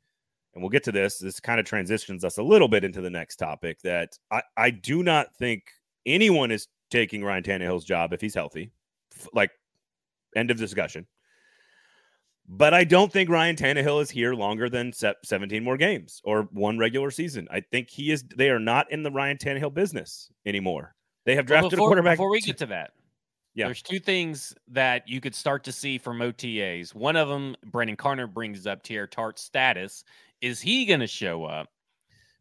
[0.53, 1.17] and we'll get to this.
[1.17, 4.69] This kind of transitions us a little bit into the next topic that I, I
[4.69, 5.63] do not think
[6.05, 8.71] anyone is taking Ryan Tannehill's job if he's healthy.
[9.33, 9.51] Like,
[10.35, 11.07] end of discussion.
[12.53, 16.77] But I don't think Ryan Tannehill is here longer than 17 more games or one
[16.77, 17.47] regular season.
[17.49, 18.25] I think he is.
[18.35, 20.93] They are not in the Ryan Tannehill business anymore.
[21.25, 22.17] They have drafted well, before, a quarterback.
[22.17, 22.91] Before we get to that,
[23.53, 23.65] yeah.
[23.65, 26.93] There's two things that you could start to see from OTAs.
[26.93, 30.03] One of them, Brandon Carner brings up Teair Tart's status.
[30.41, 31.69] Is he going to show up?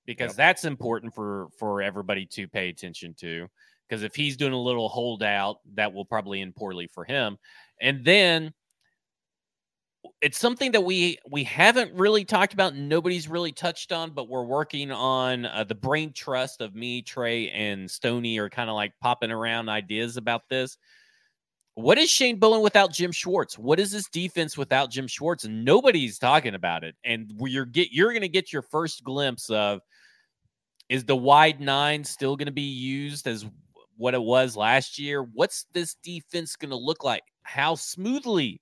[0.07, 0.37] Because yep.
[0.37, 3.47] that's important for for everybody to pay attention to.
[3.89, 7.39] Because if he's doing a little holdout, that will probably end poorly for him.
[7.81, 8.53] And then
[10.21, 14.45] it's something that we we haven't really talked about nobody's really touched on but we're
[14.45, 18.93] working on uh, the brain trust of me trey and stony are kind of like
[19.01, 20.77] popping around ideas about this.
[21.75, 23.59] What is shane Bowen without jim schwartz?
[23.59, 25.47] What is this defense without jim schwartz?
[25.47, 26.95] Nobody's talking about it.
[27.05, 29.81] And you're get you're to get your first glimpse of
[30.91, 33.47] is the wide nine still to be used as
[33.97, 35.23] what it was last year?
[35.23, 37.23] What's this defense to look like?
[37.45, 38.61] How smoothly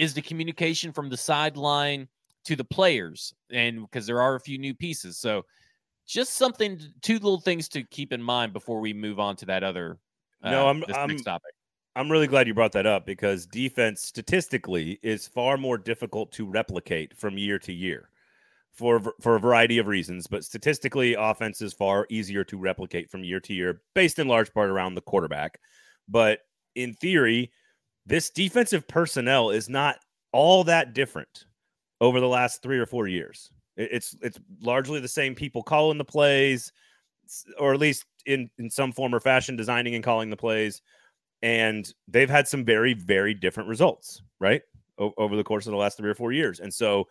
[0.00, 2.08] is the communication from the sideline
[2.44, 5.18] to the players, and because there are a few new pieces.
[5.18, 5.44] So,
[6.06, 9.62] just something, two little things to keep in mind before we move on to that
[9.62, 9.98] other.
[10.42, 11.52] Uh, no, I'm, I'm next topic.
[11.94, 16.46] I'm really glad you brought that up because defense statistically is far more difficult to
[16.46, 18.08] replicate from year to year
[18.72, 23.22] for for a variety of reasons, but statistically offense is far easier to replicate from
[23.22, 25.60] year to year based in large part around the quarterback.
[26.08, 26.40] But
[26.74, 27.50] in theory,
[28.10, 30.00] this defensive personnel is not
[30.32, 31.44] all that different
[32.00, 33.50] over the last three or four years.
[33.76, 36.72] It's it's largely the same people calling the plays,
[37.56, 40.82] or at least in in some form or fashion, designing and calling the plays.
[41.42, 44.62] And they've had some very very different results, right,
[44.98, 46.58] o- over the course of the last three or four years.
[46.58, 47.06] And so,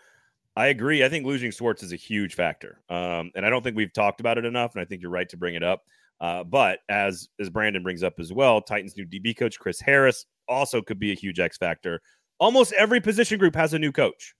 [0.57, 1.05] I agree.
[1.05, 4.19] I think losing Schwartz is a huge factor, um, and I don't think we've talked
[4.19, 4.75] about it enough.
[4.75, 5.83] And I think you're right to bring it up.
[6.19, 10.25] Uh, but as as Brandon brings up as well, Titans' new DB coach Chris Harris
[10.49, 12.01] also could be a huge X factor.
[12.39, 14.33] Almost every position group has a new coach.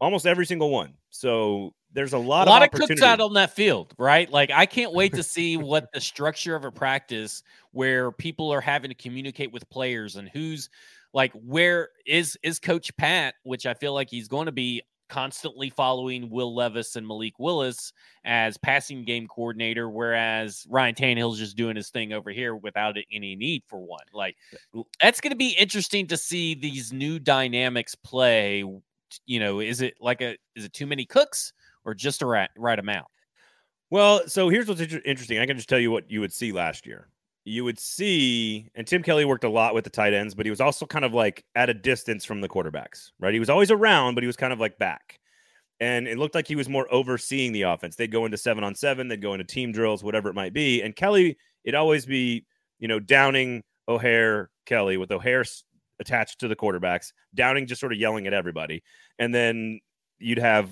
[0.00, 0.94] Almost every single one.
[1.10, 4.30] So there's a lot, a lot of, of cooks out on that field, right?
[4.30, 8.60] Like I can't wait to see what the structure of a practice where people are
[8.60, 10.70] having to communicate with players and who's
[11.14, 15.70] like where is is Coach Pat, which I feel like he's going to be constantly
[15.70, 17.92] following Will Levis and Malik Willis
[18.24, 23.36] as passing game coordinator, whereas Ryan Tannehill's just doing his thing over here without any
[23.36, 24.04] need for one.
[24.12, 24.36] Like
[25.00, 28.64] that's going to be interesting to see these new dynamics play.
[29.26, 31.52] You know, is it like a is it too many cooks
[31.84, 33.06] or just a right, right amount?
[33.90, 35.38] Well, so here's what's inter- interesting.
[35.38, 37.08] I can just tell you what you would see last year.
[37.44, 40.50] You would see, and Tim Kelly worked a lot with the tight ends, but he
[40.50, 43.34] was also kind of like at a distance from the quarterbacks, right?
[43.34, 45.18] He was always around, but he was kind of like back.
[45.80, 47.96] And it looked like he was more overseeing the offense.
[47.96, 50.82] They'd go into seven on seven, they'd go into team drills, whatever it might be.
[50.82, 52.46] And Kelly, it'd always be,
[52.78, 55.44] you know, Downing, O'Hara, Kelly, with O'Hara
[55.98, 58.84] attached to the quarterbacks, Downing just sort of yelling at everybody.
[59.18, 59.80] And then
[60.20, 60.70] you'd have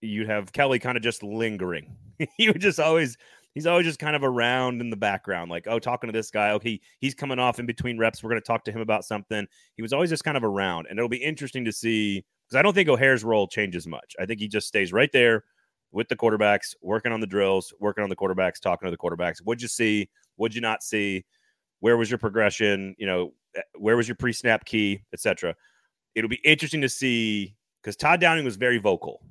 [0.00, 1.96] you'd have Kelly kind of just lingering.
[2.36, 3.16] he would just always
[3.54, 6.52] he's always just kind of around in the background, like, oh, talking to this guy.
[6.52, 8.22] Okay, he's coming off in between reps.
[8.22, 9.46] We're going to talk to him about something.
[9.74, 10.86] He was always just kind of around.
[10.88, 14.14] And it'll be interesting to see because I don't think O'Hara's role changes much.
[14.18, 15.44] I think he just stays right there
[15.92, 19.38] with the quarterbacks, working on the drills, working on the quarterbacks, talking to the quarterbacks.
[19.42, 20.08] What'd you see?
[20.36, 21.24] What'd you not see?
[21.80, 22.94] Where was your progression?
[22.98, 25.54] You know, eh, where was your pre-snap key, etc.
[26.14, 29.22] It'll be interesting to see because Todd Downing was very vocal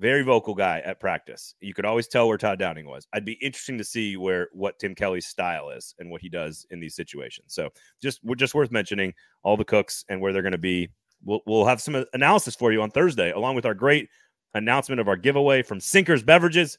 [0.00, 1.54] very vocal guy at practice.
[1.60, 3.06] You could always tell where Todd Downing was.
[3.12, 6.66] I'd be interesting to see where what Tim Kelly's style is and what he does
[6.70, 7.52] in these situations.
[7.52, 7.68] So
[8.02, 10.88] just just worth mentioning all the cooks and where they're going to be.
[11.22, 14.08] We'll we'll have some analysis for you on Thursday, along with our great
[14.54, 16.78] announcement of our giveaway from Sinkers Beverages.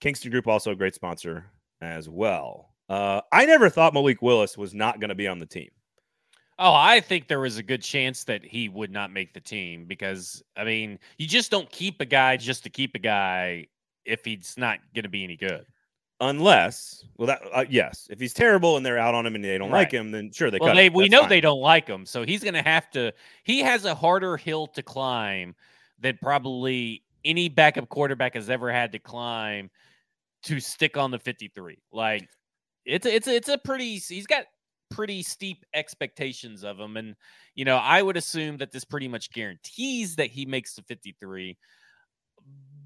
[0.00, 1.46] Kingston Group also a great sponsor
[1.80, 2.72] as well.
[2.88, 5.68] Uh, I never thought Malik Willis was not going to be on the team.
[6.58, 9.84] Oh, I think there was a good chance that he would not make the team
[9.86, 13.68] because I mean, you just don't keep a guy just to keep a guy
[14.04, 15.66] if he's not going to be any good.
[16.20, 19.56] Unless, well, that uh, yes, if he's terrible and they're out on him and they
[19.56, 19.80] don't right.
[19.80, 20.58] like him, then sure they.
[20.60, 21.28] Well, they, we know fine.
[21.28, 23.12] they don't like him, so he's going to have to.
[23.44, 25.54] He has a harder hill to climb
[26.00, 29.70] than probably any backup quarterback has ever had to climb
[30.42, 31.78] to stick on the fifty-three.
[31.92, 32.28] Like
[32.84, 33.98] it's it's it's a pretty.
[33.98, 34.46] He's got
[34.90, 36.96] pretty steep expectations of him.
[36.96, 37.14] And,
[37.54, 41.56] you know, I would assume that this pretty much guarantees that he makes the 53.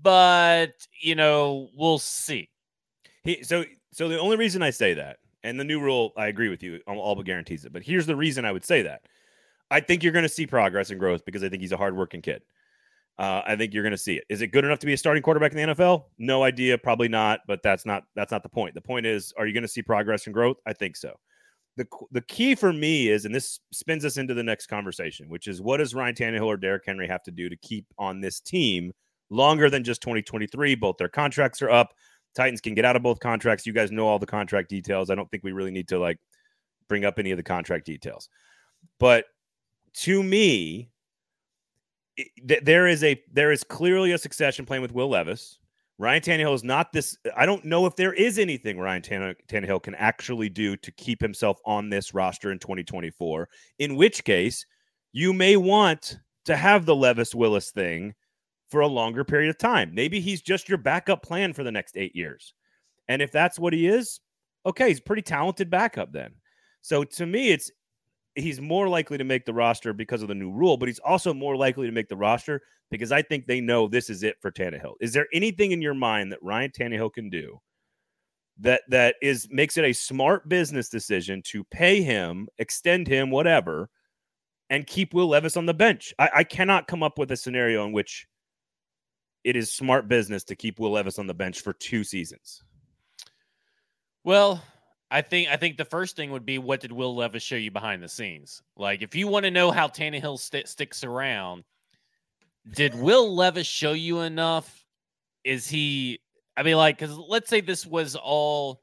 [0.03, 2.49] But, you know, we'll see.
[3.25, 6.49] He, so, so the only reason I say that, and the new rule, I agree
[6.49, 7.73] with you, all but guarantees it.
[7.73, 9.03] But here's the reason I would say that.
[9.71, 12.21] I think you're going to see progress and growth because I think he's a hardworking
[12.21, 12.43] kid.
[13.19, 14.25] Uh, I think you're going to see it.
[14.29, 16.05] Is it good enough to be a starting quarterback in the NFL?
[16.19, 17.41] No idea, probably not.
[17.47, 18.75] But that's not that's not the point.
[18.75, 20.57] The point is, are you going to see progress and growth?
[20.67, 21.15] I think so
[21.77, 25.47] the the key for me is, and this spins us into the next conversation, which
[25.47, 28.41] is what does Ryan Tannehill or Derrick Henry have to do to keep on this
[28.41, 28.93] team
[29.31, 30.75] longer than just 2023?
[30.75, 31.95] Both their contracts are up.
[32.35, 33.67] Titans can get out of both contracts.
[33.67, 35.11] You guys know all the contract details.
[35.11, 36.19] I don't think we really need to like
[36.89, 38.29] bring up any of the contract details.
[38.99, 39.27] But
[39.95, 40.91] to me,
[42.17, 45.59] it, there is a there is clearly a succession plan with Will Levis.
[45.99, 47.17] Ryan Tannehill is not this.
[47.37, 51.59] I don't know if there is anything Ryan Tannehill can actually do to keep himself
[51.65, 53.49] on this roster in 2024.
[53.79, 54.65] In which case,
[55.13, 58.15] you may want to have the Levis Willis thing
[58.71, 59.95] for a longer period of time.
[59.95, 62.55] Maybe he's just your backup plan for the next eight years.
[63.09, 64.19] And if that's what he is,
[64.65, 66.33] okay, he's pretty talented backup then.
[66.81, 67.71] So to me, it's
[68.35, 71.35] he's more likely to make the roster because of the new rule, but he's also
[71.35, 74.51] more likely to make the roster because I think they know this is it for
[74.51, 74.95] Tannehill.
[75.01, 77.61] Is there anything in your mind that Ryan Tannehill can do
[78.61, 83.89] that that is makes it a smart business decision to pay him, extend him, whatever,
[84.71, 86.15] and keep Will Levis on the bench?
[86.19, 88.27] I, I cannot come up with a scenario in which
[89.45, 92.63] it is smart business to keep Will Levis on the bench for two seasons.
[94.25, 94.63] Well,
[95.13, 97.71] I think I think the first thing would be what did Will Levis show you
[97.71, 98.63] behind the scenes?
[98.79, 101.65] Like if you want to know how Tannehill st- sticks around,
[102.75, 104.87] did Will Levis show you enough?
[105.45, 106.21] Is he?
[106.57, 108.81] I mean, like, because let's say this was all.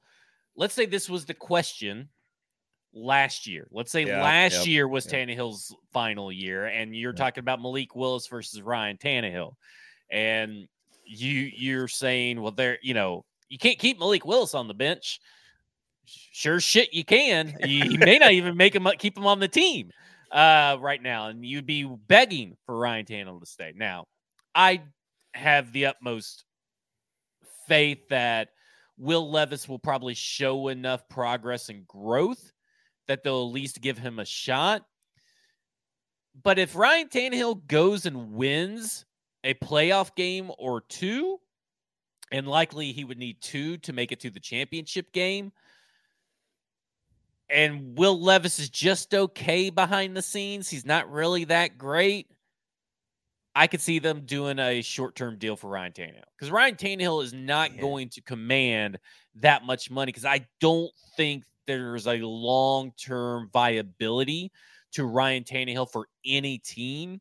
[0.56, 2.10] Let's say this was the question
[2.94, 3.68] last year.
[3.72, 5.28] Let's say yeah, last yep, year was yep.
[5.28, 7.18] Tannehill's final year, and you're yep.
[7.18, 9.54] talking about Malik Willis versus Ryan Tannehill,
[10.12, 10.68] and
[11.06, 15.20] you you're saying, well, there, you know, you can't keep Malik Willis on the bench
[16.32, 17.56] sure shit you can.
[17.66, 19.92] You, may not even make him keep him on the team
[20.32, 23.74] uh, right now, and you'd be begging for Ryan Tannehill to stay.
[23.76, 24.06] Now,
[24.54, 24.82] I
[25.34, 26.46] have the utmost
[27.68, 28.50] faith that
[28.98, 32.52] Will Levis will probably show enough progress and growth
[33.08, 34.84] that they'll at least give him a shot.
[36.42, 39.06] But if Ryan Tannehill goes and wins
[39.44, 41.40] a playoff game or two,
[42.32, 45.52] and likely he would need two to make it to the championship game
[47.50, 50.70] and Will Levis is just okay behind the scenes.
[50.70, 52.28] He's not really that great.
[53.56, 57.24] I could see them doing a short term deal for Ryan Tannehill because Ryan Tannehill
[57.24, 57.82] is not yeah.
[57.82, 59.00] going to command
[59.36, 64.52] that much money because I don't think there's a long term viability
[64.94, 67.20] to Ryan Tannehill for any team.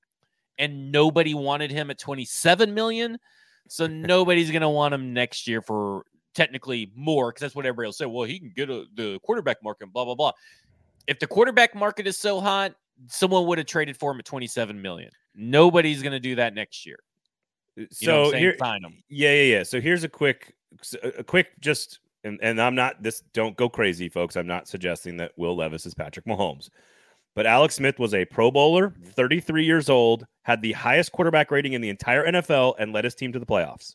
[0.59, 3.19] And nobody wanted him at 27 million.
[3.69, 6.05] So nobody's going to want him next year for
[6.39, 8.07] technically more because that's what everybody will say.
[8.07, 10.33] Well, he can get a, the quarterback market, blah blah blah.
[11.09, 12.75] If the quarterback market is so hot,
[13.09, 15.11] someone would have traded for him at 27 million.
[15.35, 16.99] Nobody's going to do that next year.
[17.91, 19.03] so here, sign him.
[19.09, 19.63] Yeah, yeah, yeah.
[19.65, 20.55] So here's a quick,
[21.03, 23.23] a quick, just and and I'm not this.
[23.33, 24.37] Don't go crazy, folks.
[24.37, 26.71] I'm not suggesting that Will Levis is Patrick Mahomes.
[27.35, 29.11] But Alex Smith was a Pro Bowler, mm-hmm.
[29.11, 33.15] 33 years old, had the highest quarterback rating in the entire NFL, and led his
[33.15, 33.95] team to the playoffs.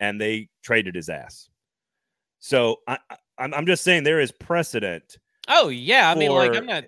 [0.00, 1.48] And they traded his ass.
[2.38, 2.98] So I,
[3.38, 5.18] I'm, I'm just saying there is precedent.
[5.48, 6.84] Oh yeah, I mean, like I'm not.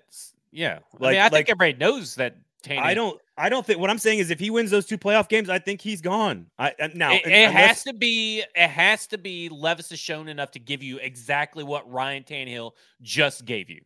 [0.51, 2.35] Yeah, I mean, I think everybody knows that.
[2.63, 3.19] Taney, I don't.
[3.37, 3.79] I don't think.
[3.79, 6.45] What I'm saying is, if he wins those two playoff games, I think he's gone.
[6.59, 8.43] I uh, now it, it unless, has to be.
[8.55, 9.49] It has to be.
[9.49, 13.81] Levis has shown enough to give you exactly what Ryan Tannehill just gave you.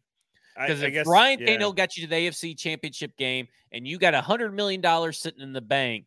[0.59, 1.47] Because if guess, Ryan yeah.
[1.47, 5.19] Tannehill got you to the AFC Championship game and you got a hundred million dollars
[5.19, 6.05] sitting in the bank,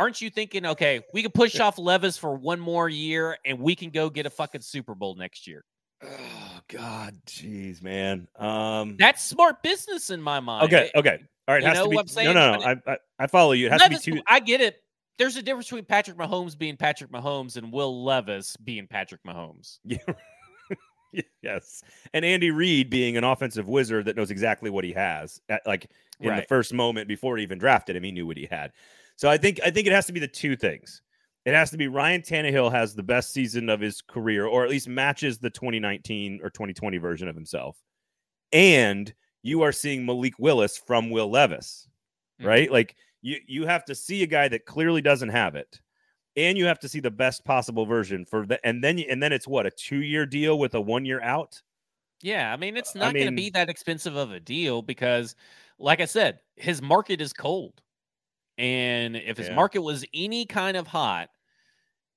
[0.00, 3.76] aren't you thinking, okay, we can push off Levis for one more year and we
[3.76, 5.64] can go get a fucking Super Bowl next year?
[6.02, 8.26] Oh God, jeez, man.
[8.36, 10.64] Um, that's smart business in my mind.
[10.64, 11.62] Okay, okay, all right.
[11.62, 12.34] You know be, what I'm saying?
[12.34, 12.64] No, no, no.
[12.64, 13.66] I, I, I follow you.
[13.66, 14.22] It has Levis, to be two.
[14.26, 14.82] I get it.
[15.18, 19.78] There's a difference between Patrick Mahomes being Patrick Mahomes and Will Levis being Patrick Mahomes.
[21.12, 21.22] Yeah.
[21.42, 21.82] yes,
[22.14, 25.40] and Andy Reid being an offensive wizard that knows exactly what he has.
[25.48, 25.90] At, like
[26.20, 26.42] in right.
[26.42, 28.70] the first moment before he even drafted him, he knew what he had.
[29.20, 31.02] So I think I think it has to be the two things.
[31.44, 34.70] It has to be Ryan Tannehill has the best season of his career, or at
[34.70, 37.76] least matches the 2019 or 2020 version of himself.
[38.50, 39.12] And
[39.42, 41.86] you are seeing Malik Willis from Will Levis,
[42.40, 42.48] mm-hmm.
[42.48, 42.72] right?
[42.72, 45.82] Like you you have to see a guy that clearly doesn't have it
[46.34, 49.34] and you have to see the best possible version for the and then and then
[49.34, 51.60] it's what a two year deal with a one year out.
[52.22, 55.34] Yeah, I mean it's not going to be that expensive of a deal because,
[55.78, 57.82] like I said, his market is cold,
[58.60, 59.54] and if his yeah.
[59.54, 61.30] market was any kind of hot,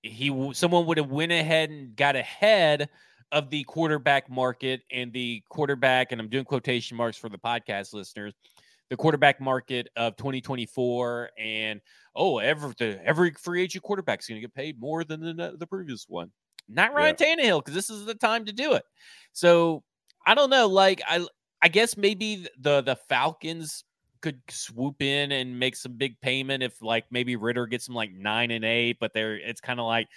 [0.01, 2.89] he someone would have went ahead and got ahead
[3.31, 7.93] of the quarterback market and the quarterback, and I'm doing quotation marks for the podcast
[7.93, 8.33] listeners,
[8.89, 11.79] the quarterback market of 2024 and
[12.15, 12.73] oh every
[13.03, 16.29] every free agent quarterback is going to get paid more than the, the previous one
[16.67, 17.35] not Ryan yeah.
[17.35, 18.83] Tannehill because this is the time to do it
[19.31, 19.83] so
[20.27, 21.25] I don't know like I
[21.61, 23.83] I guess maybe the the Falcons
[24.23, 28.11] could swoop in and make some big payment if like maybe Ridder gets them like
[28.11, 30.07] nine and eight but they're it's kind of like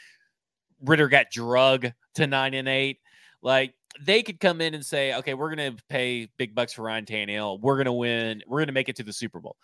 [0.83, 3.01] Ridder got drug to nine and eight
[3.43, 7.05] like they could come in and say, okay, we're to pay big bucks for Ryan
[7.05, 7.61] Tannehill.
[7.61, 8.43] We're to win.
[8.47, 9.57] We're to make it to the Super Bowl.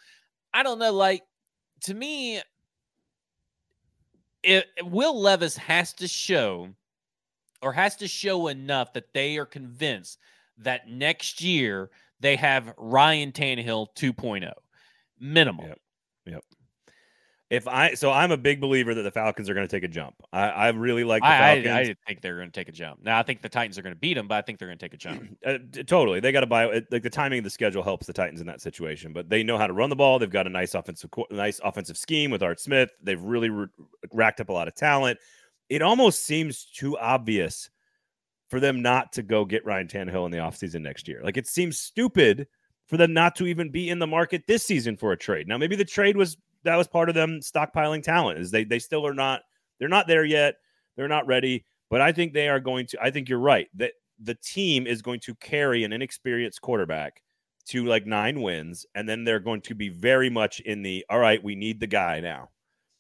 [0.55, 0.93] I don't know.
[0.93, 1.23] Like,
[1.85, 2.41] to me,
[4.43, 6.69] it, Will Levis has to show
[7.61, 10.19] or has to show enough that they are convinced
[10.59, 11.91] that next year
[12.23, 14.53] they have Ryan Tannehill 2.0
[15.21, 15.67] minimum.
[15.67, 15.79] Yep.
[16.27, 16.45] Yep
[17.53, 19.89] if I so I'm a big believer that the Falcons are going to take a
[19.89, 20.15] jump.
[20.33, 21.67] I, I really like the Falcons.
[21.67, 23.01] I, I, think they're going to take a jump.
[23.05, 24.79] Now I think the Titans are going to beat them, but I think they're going
[24.79, 25.37] to take a jump.
[25.47, 28.41] uh, totally, they got to buy like the timing of the schedule helps the Titans
[28.41, 29.13] in that situation.
[29.13, 30.19] But they know how to run the ball.
[30.19, 32.89] They've got a nice offensive nice offensive scheme with Art Smith.
[33.03, 33.67] They've really re-
[34.15, 35.19] racked up a lot of talent.
[35.69, 37.69] It almost seems too obvious
[38.53, 41.23] for them not to go get Ryan Tannehill in the offseason next year.
[41.25, 42.47] Like it seems stupid
[42.87, 45.49] for them not to even be in the market this season for a trade.
[45.49, 48.39] Now maybe the trade was that was part of them stockpiling talent.
[48.39, 49.41] Is they they still are not
[49.79, 50.57] they're not there yet.
[50.97, 53.03] They're not ready, but I think they are going to.
[53.03, 57.23] I think you're right that the team is going to carry an inexperienced quarterback
[57.69, 61.21] to like nine wins, and then they're going to be very much in the all
[61.21, 61.43] right.
[61.43, 62.51] We need the guy now.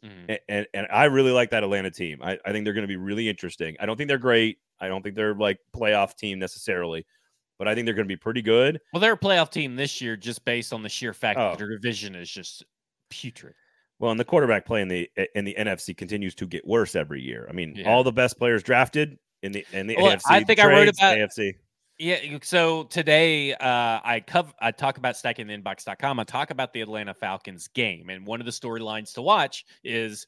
[0.03, 0.31] Mm-hmm.
[0.31, 2.21] And, and, and I really like that Atlanta team.
[2.23, 3.77] I, I think they're going to be really interesting.
[3.79, 4.59] I don't think they're great.
[4.83, 7.07] I don't think they're like playoff team necessarily,
[7.59, 8.81] but I think they're going to be pretty good.
[8.93, 11.51] Well, they're a playoff team this year just based on the sheer fact oh.
[11.51, 12.65] that their division is just
[13.09, 13.55] putrid.
[14.01, 17.23] Well, and the quarterback play in the in the NFC continues to get worse every
[17.23, 17.47] year.
[17.49, 17.89] I mean, yeah.
[17.89, 20.23] all the best players drafted in the in the well, AFC.
[20.29, 21.55] I think I wrote about AFC.
[21.99, 26.19] Yeah, so today uh, I cover I talk about stackingtheinbox.com.
[26.19, 30.27] I talk about the Atlanta Falcons game, and one of the storylines to watch is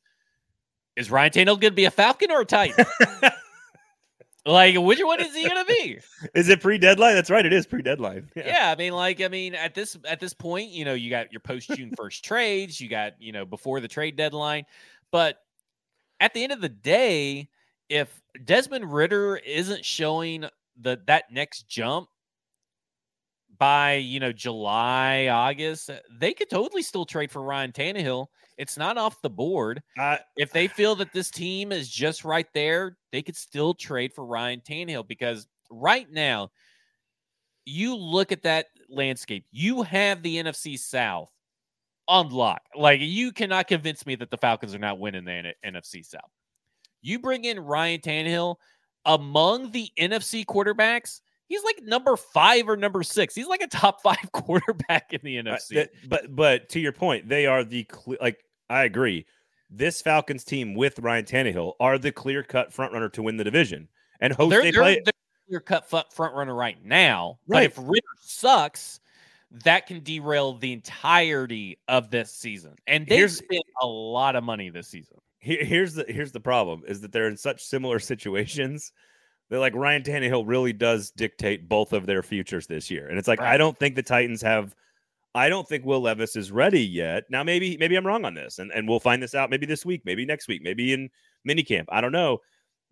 [0.94, 2.86] is Ryan Tannehill going to be a Falcon or a Titan?
[4.46, 5.98] Like, which one is he gonna be?
[6.34, 7.14] is it pre-deadline?
[7.14, 7.46] That's right.
[7.46, 8.30] It is pre-deadline.
[8.36, 8.46] Yeah.
[8.46, 8.70] yeah.
[8.70, 11.40] I mean, like, I mean, at this at this point, you know, you got your
[11.40, 14.64] post-June first trades, you got, you know, before the trade deadline.
[15.10, 15.38] But
[16.20, 17.48] at the end of the day,
[17.88, 20.44] if Desmond Ridder isn't showing
[20.78, 22.08] the that next jump
[23.58, 28.26] by you know July, August, they could totally still trade for Ryan Tannehill
[28.58, 29.82] it's not off the board.
[29.98, 34.12] Uh, if they feel that this team is just right there, they could still trade
[34.12, 36.50] for Ryan Tannehill because right now,
[37.64, 39.46] you look at that landscape.
[39.50, 41.30] You have the NFC South
[42.08, 42.62] on lock.
[42.76, 46.30] Like you cannot convince me that the Falcons are not winning the NFC South.
[47.02, 48.56] You bring in Ryan Tannehill
[49.04, 51.20] among the NFC quarterbacks.
[51.46, 53.34] He's like number five or number six.
[53.34, 55.82] He's like a top five quarterback in the NFC.
[55.82, 57.86] Uh, but but to your point, they are the
[58.20, 58.38] like
[58.70, 59.26] I agree.
[59.70, 63.44] This Falcons team with Ryan Tannehill are the clear cut front runner to win the
[63.44, 63.88] division
[64.20, 65.02] and host they're, they they're, play.
[65.04, 65.12] they're
[65.48, 67.38] clear cut front runner right now.
[67.46, 67.74] Right.
[67.74, 69.00] But if Ridder sucks,
[69.64, 72.74] that can derail the entirety of this season.
[72.86, 75.18] And they've Here's- spent a lot of money this season.
[75.38, 78.92] Here- here's the here's the problem is that they're in such similar situations
[79.50, 83.08] that like Ryan Tannehill really does dictate both of their futures this year.
[83.08, 84.74] And it's like I don't think the Titans have
[85.34, 87.24] I don't think Will Levis is ready yet.
[87.28, 89.84] Now maybe maybe I'm wrong on this and, and we'll find this out maybe this
[89.84, 91.10] week, maybe next week, maybe in
[91.48, 91.86] minicamp.
[91.88, 92.38] I don't know.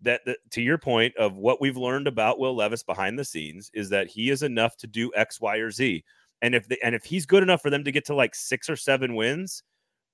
[0.01, 3.71] That, that to your point of what we've learned about Will Levis behind the scenes
[3.73, 6.03] is that he is enough to do X, Y, or Z.
[6.41, 8.69] And if the, and if he's good enough for them to get to like six
[8.69, 9.63] or seven wins,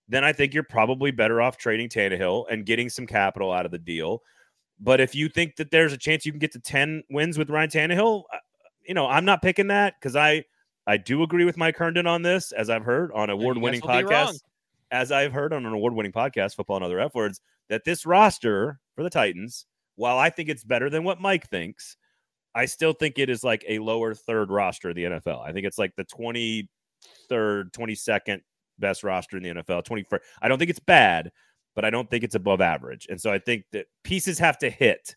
[0.08, 3.72] then I think you're probably better off trading Tannehill and getting some capital out of
[3.72, 4.22] the deal.
[4.80, 7.50] But if you think that there's a chance you can get to 10 wins with
[7.50, 8.38] Ryan Tannehill, uh,
[8.88, 10.44] you know, I'm not picking that because I
[10.88, 14.04] I do agree with Mike Herndon on this, as I've heard on award-winning will be
[14.04, 14.28] wrong.
[14.34, 14.40] podcasts,
[14.90, 18.80] as I've heard on an award-winning podcast, Football and Other F Words, that this roster
[18.96, 19.68] for the Titans,
[19.98, 21.96] while I think it's better than what Mike thinks,
[22.56, 25.46] I still think it is like a lower third roster of the NFL.
[25.46, 26.68] I think it's like the 23rd,
[27.72, 28.42] 22nd
[28.80, 29.86] best roster in the NFL.
[29.86, 30.20] 21st.
[30.42, 31.32] I don't think it's bad,
[31.76, 33.08] but I don't think it's above average.
[33.10, 35.16] And so I think that pieces have to hit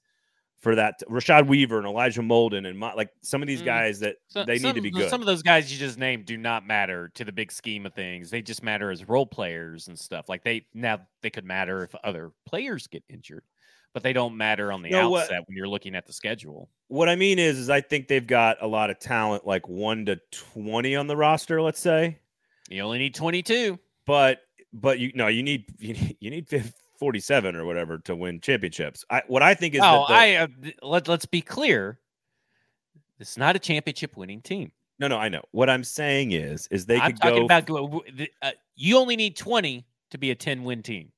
[0.61, 1.01] for that.
[1.11, 3.67] Rashad Weaver and Elijah Molden and my, like some of these Mm.
[3.67, 5.11] guys that So- they some, need to be good.
[5.11, 7.95] Some of those guys you just named do not matter to the big scheme of
[7.95, 8.31] things.
[8.31, 10.29] They just matter as role players and stuff.
[10.29, 13.43] Like they now they could matter if other players get injured,
[13.93, 16.69] but they don't matter on the No, what- outset when you're looking at the schedule.
[16.87, 20.07] what I mean is, is I think they've got a lot of talent, like one
[20.07, 22.19] to 20 on the roster, let's say.
[22.69, 23.81] You only need 22.
[24.07, 24.41] but
[24.73, 28.41] but you no you need you need, you need fif- 47 or whatever to win
[28.41, 30.47] championships i what i think is Oh, the- I uh,
[30.83, 31.99] let let's be clear.
[33.19, 34.73] It's not a championship winning team.
[34.99, 38.29] no no i know what i'm saying is is they I'm could talking go about
[38.43, 41.11] uh, you only need 20 to be a 10 win team.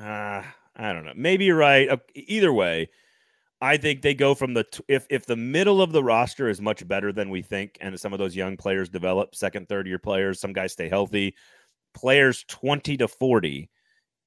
[0.00, 0.42] uh,
[0.76, 2.88] i don't know maybe you're right either way
[3.60, 6.60] i think they go from the t- if if the middle of the roster is
[6.60, 9.98] much better than we think and some of those young players develop second third year
[9.98, 11.34] players some guys stay healthy
[11.98, 13.70] players 20 to 40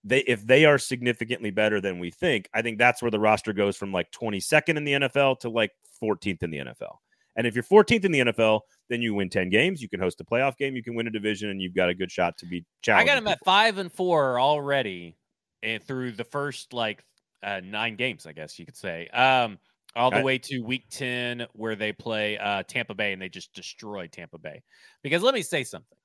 [0.03, 3.53] they if they are significantly better than we think, I think that's where the roster
[3.53, 6.97] goes from like 22nd in the NFL to like 14th in the NFL.
[7.36, 10.19] And if you're 14th in the NFL, then you win 10 games, you can host
[10.19, 12.45] a playoff game, you can win a division, and you've got a good shot to
[12.45, 13.09] be challenged.
[13.09, 15.15] I got them at five and four already,
[15.63, 17.05] and through the first like
[17.43, 19.59] uh, nine games, I guess you could say, um,
[19.95, 23.53] all the way to week ten where they play uh, Tampa Bay and they just
[23.53, 24.61] destroy Tampa Bay.
[25.03, 25.97] Because let me say something.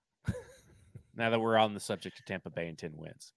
[1.16, 3.32] Now that we're on the subject of Tampa Bay and ten wins,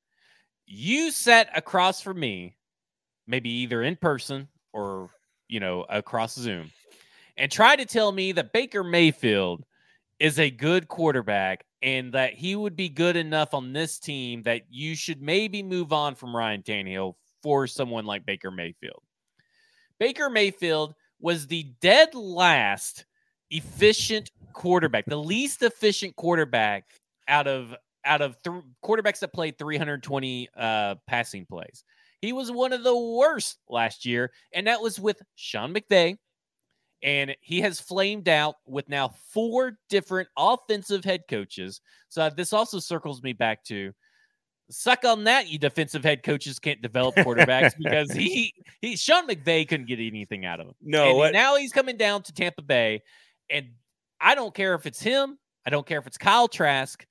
[0.66, 2.56] you sat across from me,
[3.28, 5.10] maybe either in person or
[5.48, 6.72] you know across Zoom,
[7.38, 9.64] and tried to tell me that Baker Mayfield
[10.20, 14.64] is a good quarterback and that he would be good enough on this team that
[14.70, 19.02] you should maybe move on from Ryan Tannehill for someone like Baker Mayfield.
[19.98, 23.06] Baker Mayfield was the dead last
[23.50, 26.86] efficient quarterback, the least efficient quarterback
[27.30, 27.74] out of
[28.06, 31.84] out of th- quarterbacks that played 320 uh, passing plays.
[32.22, 36.18] He was one of the worst last year, and that was with Sean McVay,
[37.02, 41.80] and he has flamed out with now four different offensive head coaches.
[42.10, 43.94] So this also circles me back to
[44.70, 49.68] suck on that, you defensive head coaches can't develop quarterbacks because he he Sean McVay
[49.68, 50.76] couldn't get anything out of him.
[50.82, 53.02] no, And what, now he's coming down to Tampa Bay,
[53.50, 53.68] and
[54.20, 55.38] I don't care if it's him.
[55.66, 57.06] I don't care if it's Kyle Trask.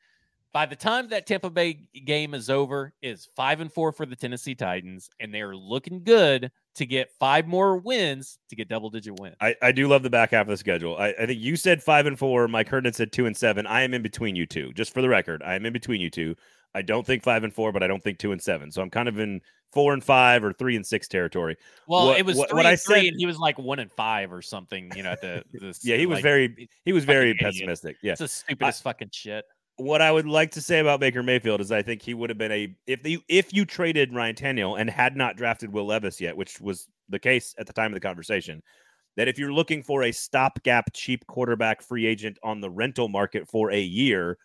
[0.53, 1.75] By the time that Tampa Bay
[2.07, 6.51] game is over, is five and four for the Tennessee Titans, and they're looking good
[6.77, 9.37] to get five more wins to get double digit wins.
[9.41, 10.97] I, I do love the back half of the schedule.
[10.97, 12.49] I, I think you said five and four.
[12.49, 13.67] Mike Herndon said two and seven.
[13.67, 14.73] I am in between you two.
[14.73, 16.35] Just for the record, I am in between you two.
[16.75, 18.71] I don't think five and four, but I don't think two and seven.
[18.71, 19.41] So I'm kind of in
[19.73, 21.57] four and five or three and six territory.
[21.87, 23.59] Well, What- it was what- three what I and three, said- and he was like
[23.59, 24.91] one and five or something.
[24.97, 27.55] You know, at the, the Yeah, he was like, very he was very fucking idiot.
[27.55, 27.97] pessimistic.
[28.03, 28.13] Yeah.
[28.13, 29.45] It's the stupidest fucking shit.
[29.79, 32.39] What I would like to say about Baker Mayfield is I think he would have
[32.39, 36.21] been a if the if you traded Ryan Tannehill and had not drafted Will Levis
[36.21, 38.63] yet, which was the case at the time of the conversation,
[39.17, 43.49] that if you're looking for a stopgap cheap quarterback free agent on the rental market
[43.49, 44.37] for a year,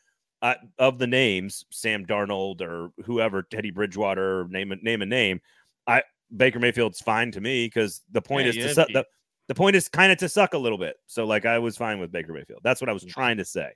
[0.43, 5.39] uh, of the names Sam Darnold or whoever Teddy Bridgewater name a name a name,
[5.87, 6.03] I
[6.35, 9.05] Baker Mayfield's fine to me because the point Yeah, is to suck the,
[9.47, 10.97] the point is kind of to suck a little bit.
[11.07, 12.59] So like I was fine with Baker Mayfield.
[12.63, 13.71] That's what I was trying to say.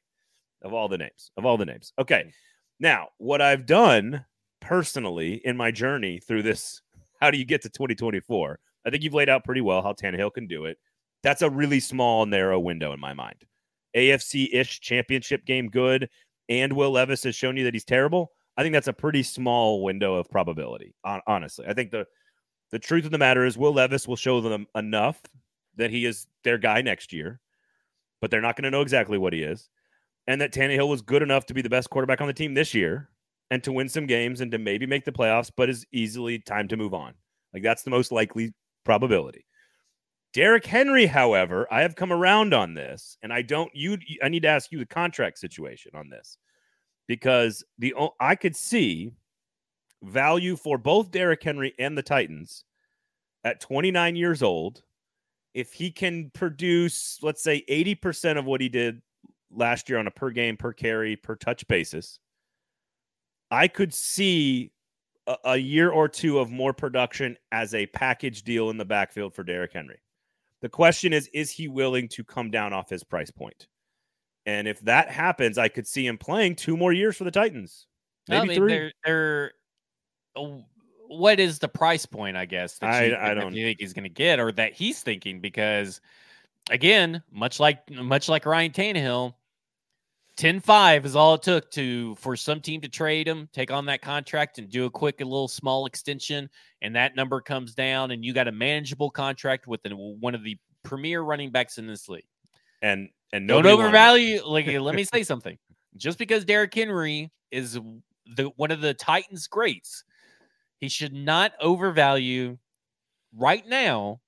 [0.61, 1.93] Of all the names, of all the names.
[1.99, 2.25] Okay.
[2.27, 2.31] Mm.
[2.79, 4.25] Now, what I've done
[4.61, 6.81] personally in my journey through this,
[7.19, 8.59] how do you get to 2024?
[8.85, 10.77] I think you've laid out pretty well how Tannehill can do it.
[11.23, 13.45] That's a really small, narrow window in my mind.
[13.95, 16.09] AFC ish championship game good,
[16.49, 18.31] and Will Levis has shown you that he's terrible.
[18.55, 20.95] I think that's a pretty small window of probability.
[21.27, 22.05] Honestly, I think the
[22.71, 25.21] the truth of the matter is Will Levis will show them enough
[25.77, 27.39] that he is their guy next year,
[28.19, 29.69] but they're not going to know exactly what he is,
[30.27, 32.73] and that Tannehill was good enough to be the best quarterback on the team this
[32.73, 33.09] year
[33.49, 36.67] and to win some games and to maybe make the playoffs, but is easily time
[36.67, 37.13] to move on.
[37.53, 38.53] Like that's the most likely
[38.83, 39.45] probability.
[40.33, 43.73] Derrick Henry, however, I have come around on this, and I don't.
[43.73, 46.37] You, I need to ask you the contract situation on this
[47.07, 49.13] because the I could see
[50.03, 52.65] value for both Derrick Henry and the Titans
[53.43, 54.83] at 29 years old
[55.53, 59.01] if he can produce, let's say, 80% of what he did
[59.51, 62.19] last year on a per game, per carry, per touch basis.
[63.49, 64.71] I could see
[65.25, 69.33] a, a year or two of more production as a package deal in the backfield
[69.33, 69.99] for Derrick Henry.
[70.61, 73.67] The question is, is he willing to come down off his price point?
[74.45, 77.85] And if that happens, I could see him playing two more years for the Titans.
[78.27, 78.71] Maybe I mean, three.
[78.71, 79.51] They're, they're,
[80.35, 80.63] oh,
[81.07, 82.35] what is the price point?
[82.35, 84.73] I guess that you, I, I don't you think he's going to get, or that
[84.73, 86.01] he's thinking, because
[86.69, 89.33] again, much like much like Ryan Tannehill,
[90.37, 94.01] 10-5 is all it took to for some team to trade him, take on that
[94.01, 96.49] contract, and do a quick, a little small extension,
[96.81, 100.55] and that number comes down, and you got a manageable contract with one of the
[100.83, 102.27] premier running backs in this league.
[102.81, 104.45] And and don't overvalue.
[104.45, 105.57] Like, let me say something.
[105.95, 107.79] Just because Derrick Henry is
[108.35, 110.03] the one of the Titans' greats,
[110.79, 112.57] he should not overvalue
[113.35, 114.19] right now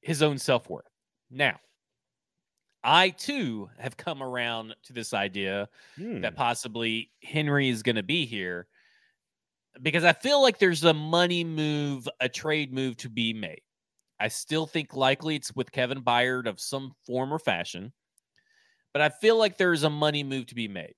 [0.00, 0.84] his own self worth.
[1.30, 1.58] Now,
[2.86, 6.20] I too have come around to this idea hmm.
[6.20, 8.68] that possibly Henry is going to be here
[9.82, 13.60] because I feel like there's a money move, a trade move to be made.
[14.20, 17.92] I still think likely it's with Kevin Byard of some form or fashion,
[18.92, 20.94] but I feel like there's a money move to be made.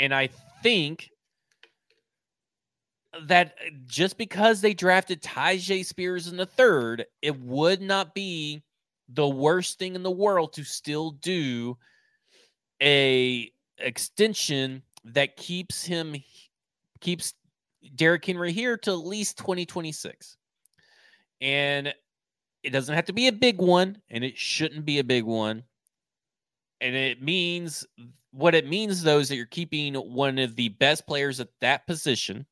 [0.00, 0.30] And I
[0.64, 1.10] think
[3.26, 3.54] that
[3.86, 8.64] just because they drafted Tyjae Spears in the third, it would not be
[9.14, 11.76] the worst thing in the world to still do
[12.82, 16.16] a extension that keeps him
[17.00, 17.34] keeps
[17.94, 20.36] Derrick Henry here to at least 2026.
[21.40, 21.94] And
[22.62, 25.64] it doesn't have to be a big one, and it shouldn't be a big one.
[26.82, 27.86] And it means
[28.32, 31.86] what it means though is that you're keeping one of the best players at that
[31.86, 32.46] position.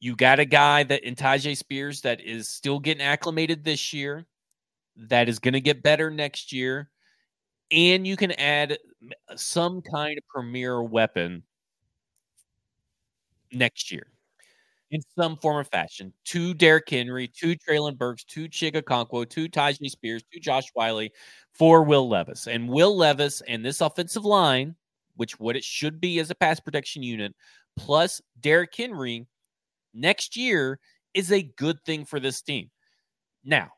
[0.00, 4.26] You got a guy that in Tyjae Spears that is still getting acclimated this year
[4.96, 6.90] that is going to get better next year.
[7.70, 8.78] And you can add
[9.36, 11.44] some kind of premier weapon
[13.52, 14.06] next year
[14.90, 19.88] in some form or fashion to Derrick Henry, to Treylon Burks, to Okonkwo, to Tyjae
[19.88, 21.06] Spears, to Josh Whyle
[21.52, 22.48] for Will Levis.
[22.48, 24.74] And Will Levis and this offensive line,
[25.16, 27.34] which what it should be as a pass protection unit,
[27.76, 29.26] plus Derrick Henry
[29.94, 30.80] next year
[31.14, 32.70] is a good thing for this team.
[33.44, 33.70] Now,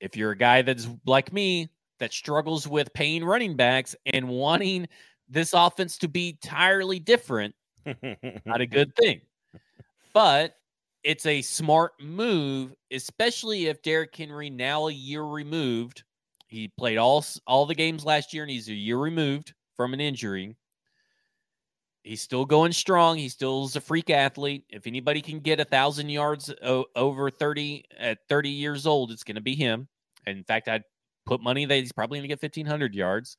[0.00, 1.68] if you're a guy that's like me
[1.98, 4.86] that struggles with paying running backs and wanting
[5.28, 7.54] this offense to be entirely different,
[8.44, 9.20] not a good thing.
[10.14, 10.54] But
[11.04, 16.04] it's a smart move, especially if Derrick Henry now a year removed.
[16.48, 20.00] He played all all the games last year, and he's a year removed from an
[20.00, 20.56] injury.
[22.08, 23.18] He's still going strong.
[23.18, 24.64] He still is a freak athlete.
[24.70, 29.24] If anybody can get a thousand yards o- over 30 at 30 years old, it's
[29.24, 29.88] going to be him.
[30.26, 30.84] In fact, I'd
[31.26, 33.36] put money that he's probably going to get 1500 yards.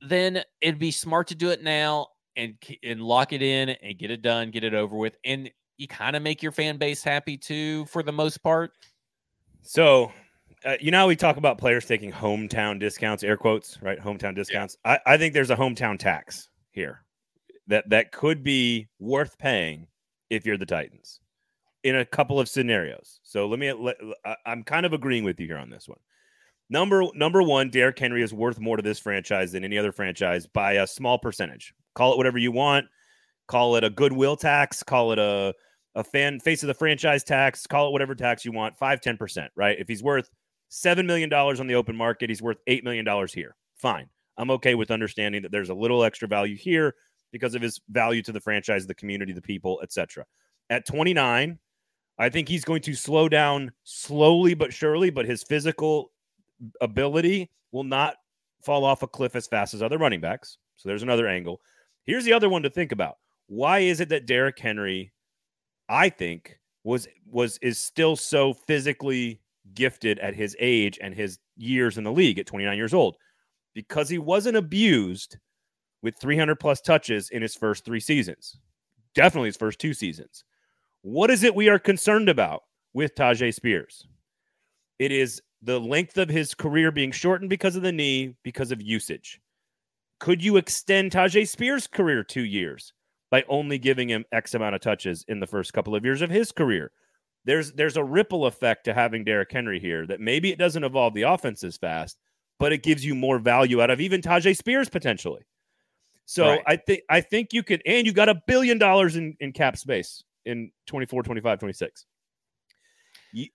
[0.00, 4.10] Then it'd be smart to do it now and and lock it in and get
[4.10, 7.36] it done, get it over with, and you kind of make your fan base happy
[7.36, 8.72] too for the most part.
[9.62, 10.10] So
[10.64, 14.00] uh, you know we talk about players taking hometown discounts, air quotes, right?
[14.00, 14.76] Hometown discounts.
[14.84, 14.98] Yeah.
[15.06, 17.02] I, I think there's a hometown tax here
[17.66, 19.88] that that could be worth paying
[20.30, 21.20] if you're the Titans
[21.82, 23.20] in a couple of scenarios.
[23.24, 23.96] So let me let,
[24.44, 25.98] I'm kind of agreeing with you here on this one.
[26.68, 30.46] Number number one, Derrick Henry is worth more to this franchise than any other franchise
[30.46, 31.74] by a small percentage.
[31.94, 32.86] Call it whatever you want.
[33.48, 34.82] Call it a goodwill tax.
[34.82, 35.54] Call it a
[35.94, 37.66] a fan face of the franchise tax.
[37.66, 38.76] Call it whatever tax you want.
[38.76, 39.78] Five ten percent, right?
[39.78, 40.28] If he's worth
[40.68, 43.54] seven million dollars on the open market, he's worth eight million dollars here.
[43.76, 44.08] Fine.
[44.38, 46.94] I'm okay with understanding that there's a little extra value here
[47.32, 50.24] because of his value to the franchise, the community, the people, etc.
[50.70, 51.58] At 29,
[52.18, 56.12] I think he's going to slow down slowly but surely, but his physical
[56.80, 58.16] ability will not
[58.62, 60.58] fall off a cliff as fast as other running backs.
[60.76, 61.60] So there's another angle.
[62.04, 63.16] Here's the other one to think about.
[63.48, 65.12] Why is it that Derrick Henry,
[65.88, 69.40] I think, was was is still so physically
[69.74, 73.16] gifted at his age and his years in the league at 29 years old?
[73.76, 75.36] Because he wasn't abused
[76.02, 78.58] with 300 plus touches in his first three seasons.
[79.14, 80.44] Definitely his first two seasons.
[81.02, 82.62] What is it we are concerned about
[82.94, 84.08] with Tyjae Spears?
[84.98, 88.80] It is the length of his career being shortened because of the knee, because of
[88.80, 89.40] usage.
[90.20, 92.94] Could you extend Tyjae Spears' career two years
[93.30, 96.30] by only giving him X amount of touches in the first couple of years of
[96.30, 96.92] his career?
[97.44, 101.12] There's there's a ripple effect to having Derrick Henry here that maybe it doesn't evolve
[101.12, 102.18] the offense as fast,
[102.58, 105.42] but it gives you more value out of even Tyjae Spears potentially.
[106.24, 106.62] So right.
[106.66, 109.76] I think I think you could and you got a billion dollars in, in cap
[109.76, 112.06] space in 24, 25, 26.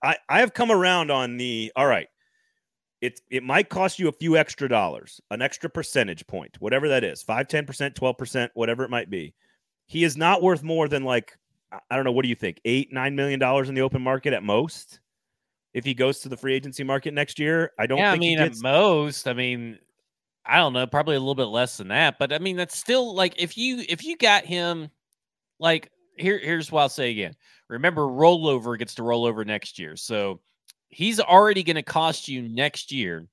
[0.03, 2.07] I, I have come around on the all right.
[3.01, 7.03] It it might cost you a few extra dollars, an extra percentage point, whatever that
[7.03, 9.33] is, 5, 10%, 12%, whatever it might be.
[9.87, 11.37] He is not worth more than like
[11.89, 12.61] I don't know, what do you think?
[12.63, 14.99] Eight, nine million dollars in the open market at most?
[15.73, 18.05] If he goes to the free agency market next year, I don't think.
[18.05, 18.59] yeah, I mean gets...
[18.59, 19.27] at most.
[19.27, 19.79] I mean,
[20.45, 22.19] I don't know, probably a little bit less than that.
[22.19, 24.89] But I mean, that's still like if you if you got him
[25.59, 27.35] like here here's what I'll say again.
[27.69, 29.95] Remember, rollover gets to roll over next year.
[29.95, 30.41] So
[30.89, 33.27] he's already going to cost you next year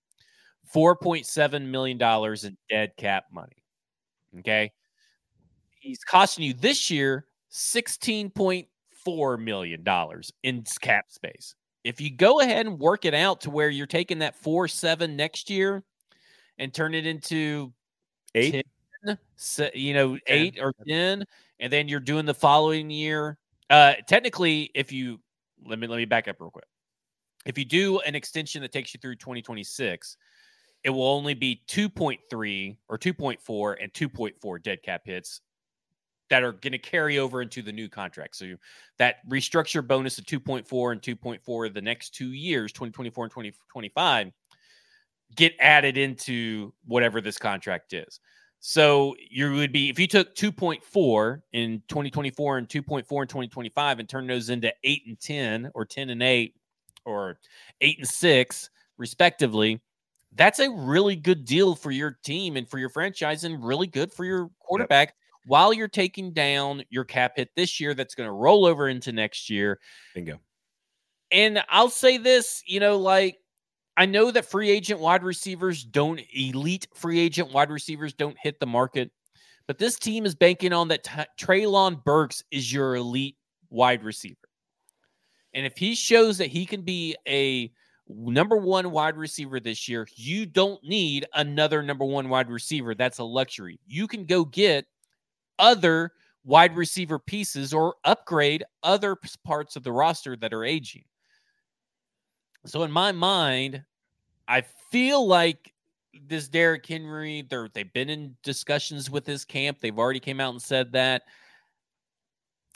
[0.74, 3.64] $4.7 million in dead cap money.
[4.38, 4.72] Okay.
[5.80, 9.84] He's costing you this year $16.4 million
[10.42, 11.54] in cap space.
[11.84, 15.16] If you go ahead and work it out to where you're taking that 4 7
[15.16, 15.84] next year
[16.58, 17.72] and turn it into
[18.34, 18.64] eight,
[19.06, 20.20] 10, you know, 10.
[20.26, 21.24] eight or 10,
[21.60, 23.38] and then you're doing the following year
[23.70, 25.20] uh, technically, if you
[25.66, 26.66] let me let me back up real quick.
[27.44, 30.16] If you do an extension that takes you through 2026,
[30.84, 35.40] it will only be 2.3 or 2.4 and 2.4 dead cap hits
[36.30, 38.36] that are going to carry over into the new contract.
[38.36, 38.54] So
[38.98, 44.32] that restructure bonus of 2.4 and 2.4 the next two years, 2024 and 2025,
[45.36, 48.20] get added into whatever this contract is.
[48.60, 54.08] So you would be if you took 2.4 in 2024 and 2.4 in 2025 and
[54.08, 56.54] turned those into 8 and 10 or 10 and 8
[57.04, 57.38] or
[57.80, 59.80] 8 and 6 respectively,
[60.34, 64.12] that's a really good deal for your team and for your franchise and really good
[64.12, 65.14] for your quarterback.
[65.48, 69.12] While you're taking down your cap hit this year that's going to roll over into
[69.12, 69.80] next year.
[70.14, 70.38] Bingo.
[71.32, 73.38] And I'll say this, you know, like
[73.96, 78.60] I know that free agent wide receivers don't elite free agent wide receivers don't hit
[78.60, 79.10] the market,
[79.66, 83.36] but this team is banking on that t- Treylon Burks is your elite
[83.70, 84.36] wide receiver.
[85.54, 87.72] And if he shows that he can be a
[88.06, 92.94] number one wide receiver this year, you don't need another number one wide receiver.
[92.94, 93.80] That's a luxury.
[93.86, 94.84] You can go get
[95.58, 96.12] other
[96.44, 101.04] wide receiver pieces or upgrade other parts of the roster that are aging.
[102.66, 103.84] So in my mind,
[104.46, 105.72] I feel like
[106.26, 109.78] this Derrick Henry, they're they've been in discussions with his camp.
[109.80, 111.22] They've already came out and said that.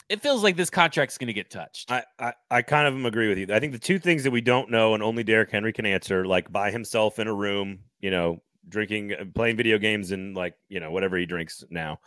[0.09, 1.89] It feels like this contract's going to get touched.
[1.89, 3.47] I, I, I kind of agree with you.
[3.51, 6.25] I think the two things that we don't know and only Derrick Henry can answer,
[6.25, 10.55] like by himself in a room, you know, drinking, uh, playing video games, and like
[10.69, 11.99] you know whatever he drinks now,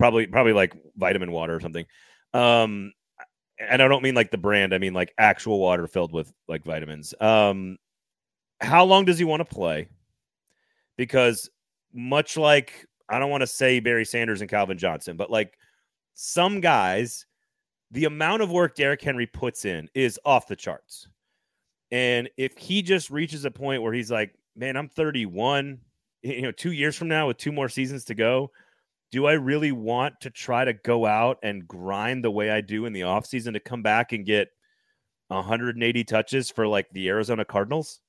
[0.00, 1.84] probably probably like vitamin water or something.
[2.32, 2.92] Um,
[3.58, 4.74] and I don't mean like the brand.
[4.74, 7.12] I mean like actual water filled with like vitamins.
[7.20, 7.76] Um,
[8.62, 9.88] how long does he want to play?
[10.96, 11.50] Because
[11.92, 15.58] much like I don't want to say Barry Sanders and Calvin Johnson, but like
[16.14, 17.26] some guys,
[17.90, 21.08] the amount of work Derrick Henry puts in is off the charts.
[21.90, 25.78] And if he just reaches a point where he's like, man, I'm 31,
[26.22, 28.50] you know, two years from now with two more seasons to go,
[29.10, 32.86] do I really want to try to go out and grind the way I do
[32.86, 34.48] in the offseason to come back and get
[35.28, 38.00] 180 touches for like the Arizona Cardinals?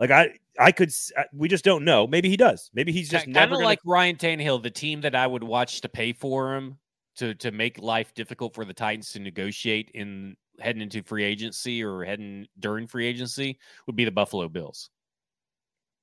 [0.00, 0.92] Like I, I could.
[1.16, 2.06] Uh, we just don't know.
[2.06, 2.70] Maybe he does.
[2.74, 3.66] Maybe he's just kind never of gonna...
[3.66, 6.78] like Ryan Tannehill, the team that I would watch to pay for him
[7.16, 11.82] to to make life difficult for the Titans to negotiate in heading into free agency
[11.84, 14.90] or heading during free agency would be the Buffalo Bills.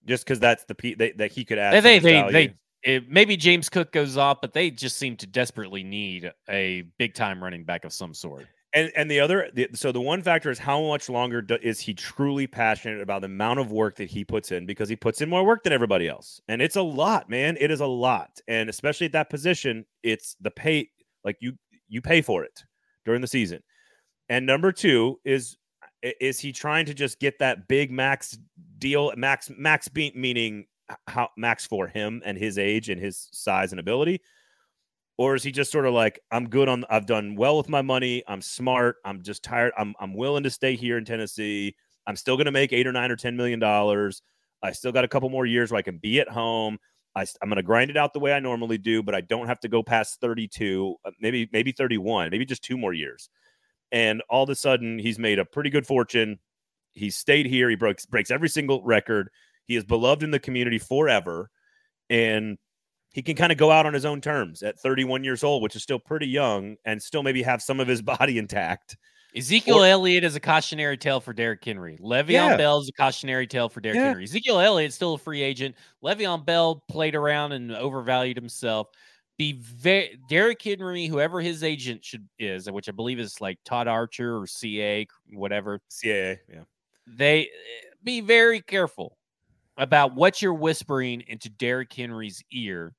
[0.05, 1.83] Just because that's the p that, that he could add.
[1.83, 2.53] They they they, they
[2.83, 7.13] it, maybe James Cook goes off, but they just seem to desperately need a big
[7.13, 8.45] time running back of some sort.
[8.71, 11.79] And and the other, the, so the one factor is how much longer do, is
[11.79, 15.21] he truly passionate about the amount of work that he puts in because he puts
[15.21, 17.57] in more work than everybody else, and it's a lot, man.
[17.59, 20.89] It is a lot, and especially at that position, it's the pay.
[21.23, 21.53] Like you,
[21.87, 22.63] you pay for it
[23.05, 23.61] during the season.
[24.29, 25.57] And number two is
[26.01, 28.37] is he trying to just get that big max
[28.77, 29.11] deal?
[29.17, 30.65] Max max beat meaning
[31.07, 34.21] how max for him and his age and his size and ability?
[35.17, 37.81] Or is he just sort of like, I'm good on I've done well with my
[37.81, 41.75] money, I'm smart, I'm just tired, I'm I'm willing to stay here in Tennessee.
[42.07, 44.21] I'm still gonna make eight or nine or ten million dollars.
[44.63, 46.77] I still got a couple more years where I can be at home.
[47.15, 49.47] I, am going to grind it out the way I normally do, but I don't
[49.47, 53.29] have to go past 32, uh, maybe maybe 31, maybe just two more years.
[53.91, 56.39] And all of a sudden, he's made a pretty good fortune.
[56.91, 57.69] He's stayed here.
[57.69, 59.29] He breaks breaks every single record.
[59.69, 61.51] He is beloved in the community forever,
[62.09, 62.57] and
[63.11, 65.75] he can kind of go out on his own terms at 31 years old, which
[65.75, 68.97] is still pretty young, and still maybe have some of his body intact.
[69.37, 71.99] Ezekiel or, Elliott is a cautionary tale for Derrick Henry.
[72.01, 72.57] Le'Veon yeah.
[72.57, 74.05] Bell is a cautionary tale for Derrick yeah.
[74.05, 74.23] Henry.
[74.23, 75.75] Ezekiel Elliott's still a free agent.
[76.03, 78.87] Le'Veon Bell played around and overvalued himself.
[79.37, 83.87] Be very Derrick Henry, whoever his agent should is, which I believe is like Todd
[83.87, 85.79] Archer or CA, whatever.
[85.91, 86.61] CAA, yeah.
[87.05, 87.49] They eh,
[88.03, 89.18] be very careful
[89.79, 92.93] about what you're whispering into Derrick Henry's ear.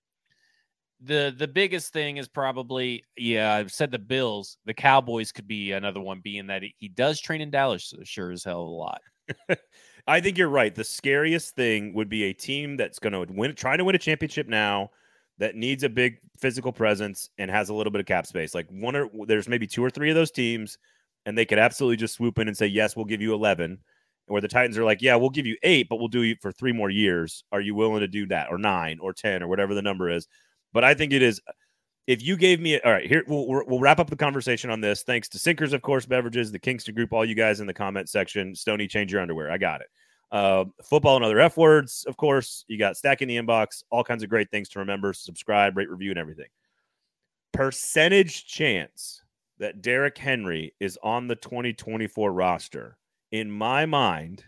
[1.03, 5.73] The the biggest thing is probably yeah i've said the bills the cowboys could be
[5.73, 9.01] another one being that he does train in dallas sure as hell a lot.
[10.07, 10.75] I think you're right.
[10.75, 13.99] The scariest thing would be a team that's going to win trying to win a
[13.99, 14.91] championship now
[15.39, 18.55] that needs a big physical presence and has a little bit of cap space.
[18.55, 20.77] Like one or there's maybe two or three of those teams
[21.25, 23.79] and they could absolutely just swoop in and say yes we'll give you 11
[24.31, 26.53] where the titans are like yeah we'll give you eight but we'll do it for
[26.53, 29.75] three more years are you willing to do that or nine or ten or whatever
[29.75, 30.29] the number is
[30.73, 31.41] but I think it is.
[32.07, 35.03] If you gave me, all right, here we'll, we'll wrap up the conversation on this.
[35.03, 38.09] Thanks to Sinkers, of course, beverages, the Kingston Group, all you guys in the comment
[38.09, 38.55] section.
[38.55, 39.51] Stony, change your underwear.
[39.51, 39.87] I got it.
[40.33, 42.65] Uh, football and other F words, of course.
[42.69, 45.13] You got stacking the inbox, all kinds of great things to remember.
[45.13, 46.49] Subscribe, rate, review, and everything.
[47.53, 49.23] Percentage chance
[49.59, 52.97] that Derrick Henry is on the 2024 roster,
[53.33, 54.45] in my mind,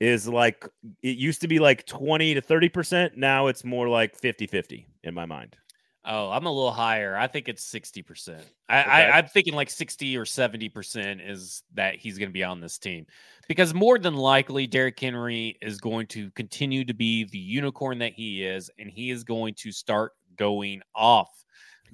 [0.00, 0.66] is like
[1.02, 3.16] it used to be like 20 to 30%.
[3.16, 5.56] Now it's more like 50 50 in my mind.
[6.04, 7.16] Oh, I'm a little higher.
[7.16, 8.40] I think it's 60%.
[8.68, 8.90] I, okay.
[8.90, 12.78] I, I'm thinking like 60 or 70% is that he's going to be on this
[12.78, 13.04] team
[13.46, 18.12] because more than likely, Derrick Henry is going to continue to be the unicorn that
[18.12, 21.44] he is, and he is going to start going off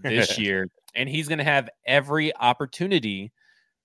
[0.03, 0.69] this year.
[0.95, 3.33] And he's going to have every opportunity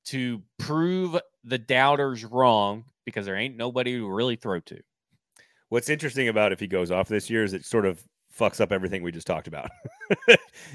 [0.05, 4.79] to prove the doubters wrong because there ain't nobody to really throw to.
[5.69, 8.03] What's interesting about if he goes off this year is it sort of
[8.37, 9.69] fucks up everything we just talked about.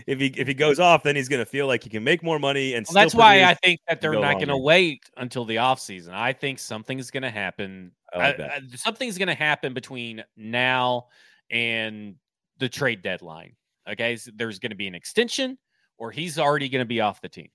[0.06, 2.22] if he if he goes off, then he's going to feel like he can make
[2.22, 5.44] more money and well, that's why I think that they're not going to wait until
[5.44, 6.10] the offseason.
[6.10, 7.92] I think something's going to happen.
[8.14, 11.06] Like I, I, something's going to happen between now
[11.50, 12.16] and
[12.58, 13.54] the trade deadline.
[13.88, 15.58] Okay, so there's going to be an extension,
[15.98, 17.48] or he's already going to be off the team.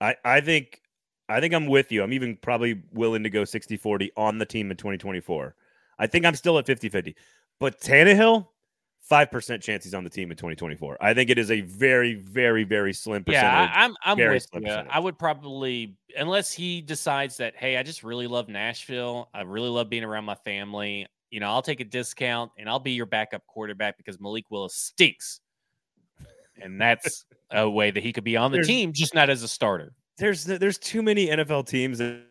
[0.00, 0.81] I I think
[1.28, 2.02] I think I'm with you.
[2.02, 5.54] I'm even probably willing to go 60 40 on the team in 2024.
[5.98, 7.16] I think I'm still at 50 50.
[7.58, 8.48] But Tannehill,
[9.10, 10.98] 5% chance he's on the team in 2024.
[11.00, 13.44] I think it is a very, very, very slim percentage.
[13.44, 14.60] Yeah, I'm, I'm with you.
[14.60, 14.90] Percentage.
[14.90, 19.28] I would probably, unless he decides that, hey, I just really love Nashville.
[19.34, 21.06] I really love being around my family.
[21.30, 24.74] You know, I'll take a discount and I'll be your backup quarterback because Malik Willis
[24.74, 25.40] stinks.
[26.60, 29.42] And that's a way that he could be on the There's, team, just not as
[29.42, 32.22] a starter there's there's too many NFL teams that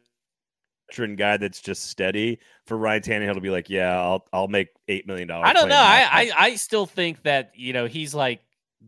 [0.91, 4.69] veteran guy that's just steady for Ryan Tannehill to be like, yeah, I'll I'll make
[4.87, 5.47] eight million dollars.
[5.49, 5.75] I don't know.
[5.75, 8.41] I, I I still think that you know he's like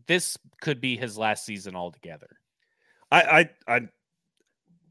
[0.08, 2.30] this could be his last season altogether.
[3.12, 3.82] I I I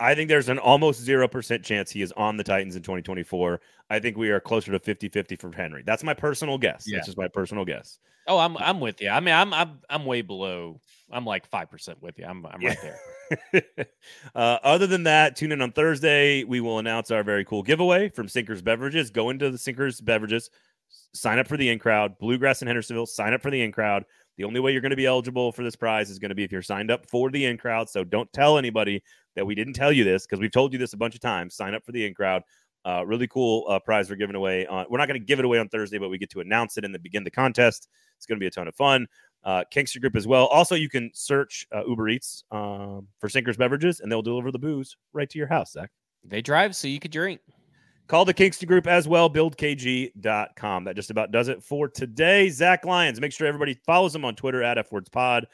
[0.00, 3.61] I think there's an almost 0% chance he is on the Titans in 2024.
[3.88, 5.84] I think we are closer to 50-50 for Henry.
[5.86, 6.86] That's my personal guess.
[6.88, 6.96] Yeah.
[6.96, 8.00] That's just my personal guess.
[8.26, 9.11] Oh, I'm I'm with you.
[9.11, 10.80] I mean, I'm I'm I'm way below.
[11.11, 12.24] I'm like 5% with you.
[12.24, 12.68] I'm I'm yeah.
[12.70, 12.98] right there.
[14.35, 16.45] uh, other than that, tune in on Thursday.
[16.45, 19.11] We will announce our very cool giveaway from Sinkers Beverages.
[19.11, 20.51] Go into the Sinkers Beverages,
[21.14, 22.18] sign up for the in crowd.
[22.18, 24.05] Bluegrass in Hendersonville, sign up for the in crowd.
[24.39, 26.45] The only way you're going to be eligible for this prize is going to be
[26.45, 27.89] if you're signed up for the in crowd.
[27.89, 29.03] So don't tell anybody
[29.37, 31.55] that we didn't tell you this because we've told you this a bunch of times.
[31.55, 32.43] Sign up for the in crowd.
[32.85, 34.66] Uh, really cool uh, prize we're giving away.
[34.66, 36.76] On, we're not going to give it away on Thursday, but we get to announce
[36.76, 37.89] it and then begin the contest.
[38.16, 39.07] It's going to be a ton of fun
[39.45, 40.47] uh, Kingston Group as well.
[40.47, 44.59] Also, you can search uh, Uber Eats um, for Sinkers Beverages, and they'll deliver the
[44.59, 45.90] booze right to your house, Zach.
[46.24, 47.40] They drive so you could drink.
[48.09, 50.84] Call the Kingston Group as well, buildkg.com.
[50.84, 52.51] That just about does it for today.
[52.51, 55.45] Zach Lyons, make sure everybody follows him on Twitter at FWordsPod,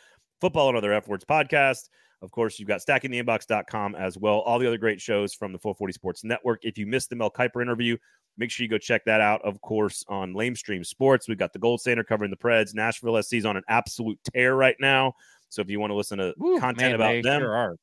[0.40, 1.88] football and other F Words podcast.
[2.20, 4.40] Of course, you've got stackingtheinbox.com as well.
[4.40, 6.64] All the other great shows from the 440 Sports Network.
[6.64, 7.96] If you missed the Mel Kiper interview,
[8.38, 11.28] Make sure you go check that out, of course, on Lamestream Sports.
[11.28, 12.74] We've got the Gold Standard covering the Preds.
[12.74, 15.12] Nashville SC is on an absolute tear right now.
[15.48, 17.76] So if you want to listen to Ooh, content man, about them, sure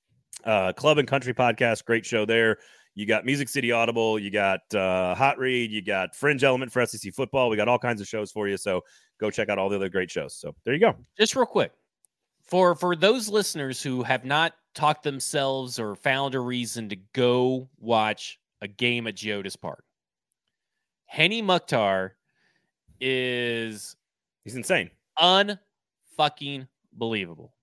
[0.44, 2.58] uh, Club and Country podcast, great show there.
[2.94, 4.18] You got Music City Audible.
[4.18, 5.72] You got uh, Hot Read.
[5.72, 7.50] You got Fringe Element for SEC football.
[7.50, 8.56] We got all kinds of shows for you.
[8.56, 8.82] So
[9.20, 10.36] go check out all the other great shows.
[10.36, 10.96] So there you go.
[11.18, 11.74] Just real quick,
[12.42, 17.68] for for those listeners who have not talked themselves or found a reason to go
[17.80, 19.84] watch a game at Geodis Park,
[21.06, 22.16] Hany Mukhtar
[23.00, 23.96] is
[24.44, 24.90] he's insane,
[25.20, 27.54] unfucking believable,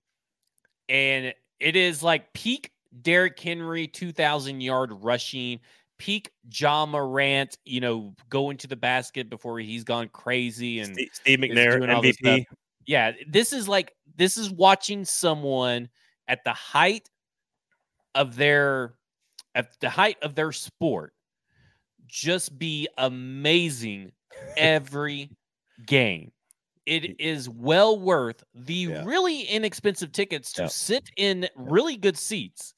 [0.89, 2.71] and it is like peak
[3.01, 5.59] Derrick Henry, 2,000 yard rushing,
[5.97, 10.79] peak Ja Morant, you know, going to the basket before he's gone crazy.
[10.79, 12.45] And Steve, Steve McNair, MVP.
[12.85, 15.89] Yeah, this is like, this is watching someone
[16.27, 17.09] at the height
[18.13, 18.95] of their,
[19.55, 21.13] at the height of their sport
[22.13, 24.11] just be amazing
[24.57, 25.31] every
[25.87, 26.31] game.
[26.85, 29.03] It is well worth the yeah.
[29.05, 30.67] really inexpensive tickets to yeah.
[30.67, 32.73] sit in really good seats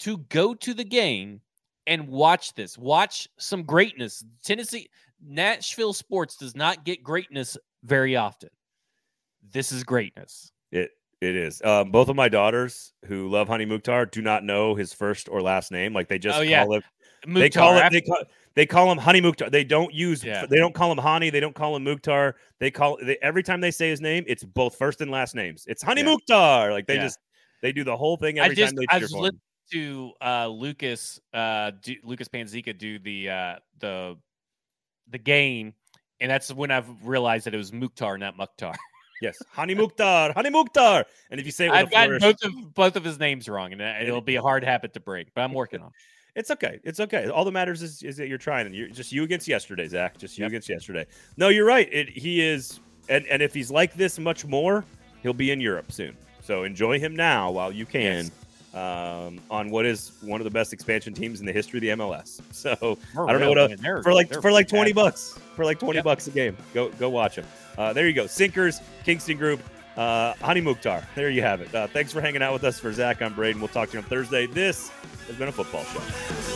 [0.00, 1.40] to go to the game
[1.86, 2.76] and watch this.
[2.76, 4.24] Watch some greatness.
[4.44, 4.88] Tennessee,
[5.24, 8.50] Nashville sports does not get greatness very often.
[9.52, 10.50] This is greatness.
[10.72, 11.62] It it is.
[11.62, 15.40] Um, both of my daughters who love Hany Mukhtar do not know his first or
[15.40, 15.94] last name.
[15.94, 16.64] Like they just oh, yeah.
[16.64, 16.82] call him.
[17.26, 17.40] Mukhtar.
[17.40, 17.90] They call it.
[17.92, 18.22] They call,
[18.56, 19.50] they call him Hany Mukhtar.
[19.50, 20.24] They don't use.
[20.24, 20.46] Yeah.
[20.46, 21.28] They don't call him Hany.
[21.28, 22.36] They don't call him Mukhtar.
[22.58, 25.64] They call they, every time they say his name, it's both first and last names.
[25.68, 26.08] It's Hany yeah.
[26.08, 26.72] Mukhtar.
[26.72, 27.02] Like they yeah.
[27.02, 27.18] just
[27.62, 29.40] they do the whole thing every I just, time they cheer for him
[29.72, 34.16] to uh, Lucas uh, do, Lucas Panzica do the uh, the
[35.10, 35.74] the game,
[36.20, 38.74] and that's when I've realized that it was Mukhtar, not Mukhtar.
[39.20, 41.04] yes, Hany Mukhtar, Hany Mukhtar.
[41.30, 44.22] And if you say I've got both of both of his names wrong, and it'll
[44.22, 45.90] be a hard habit to break, but I'm working on.
[46.36, 46.78] It's okay.
[46.84, 47.28] It's okay.
[47.28, 50.18] All that matters is, is that you're trying, and you're just you against yesterday, Zach.
[50.18, 50.50] Just you yep.
[50.50, 51.06] against yesterday.
[51.36, 51.92] No, you're right.
[51.92, 52.78] It, he is,
[53.08, 54.84] and and if he's like this much more,
[55.22, 56.16] he'll be in Europe soon.
[56.42, 58.26] So enjoy him now while you can.
[58.26, 58.30] Yes
[58.76, 62.04] um, on what is one of the best expansion teams in the history of the
[62.04, 62.40] MLS.
[62.52, 65.78] So We're I don't know what else, for like for like twenty bucks for like
[65.78, 66.04] twenty yep.
[66.04, 66.56] bucks a game.
[66.74, 67.44] Go go watch them.
[67.76, 69.60] Uh, there you go, Sinkers, Kingston Group,
[69.96, 71.02] uh, Hany Mukhtar.
[71.14, 71.74] There you have it.
[71.74, 72.78] Uh, thanks for hanging out with us.
[72.78, 73.60] For Zach, I'm Braden.
[73.60, 74.46] We'll talk to you on Thursday.
[74.46, 74.90] This
[75.26, 76.55] has been a football show.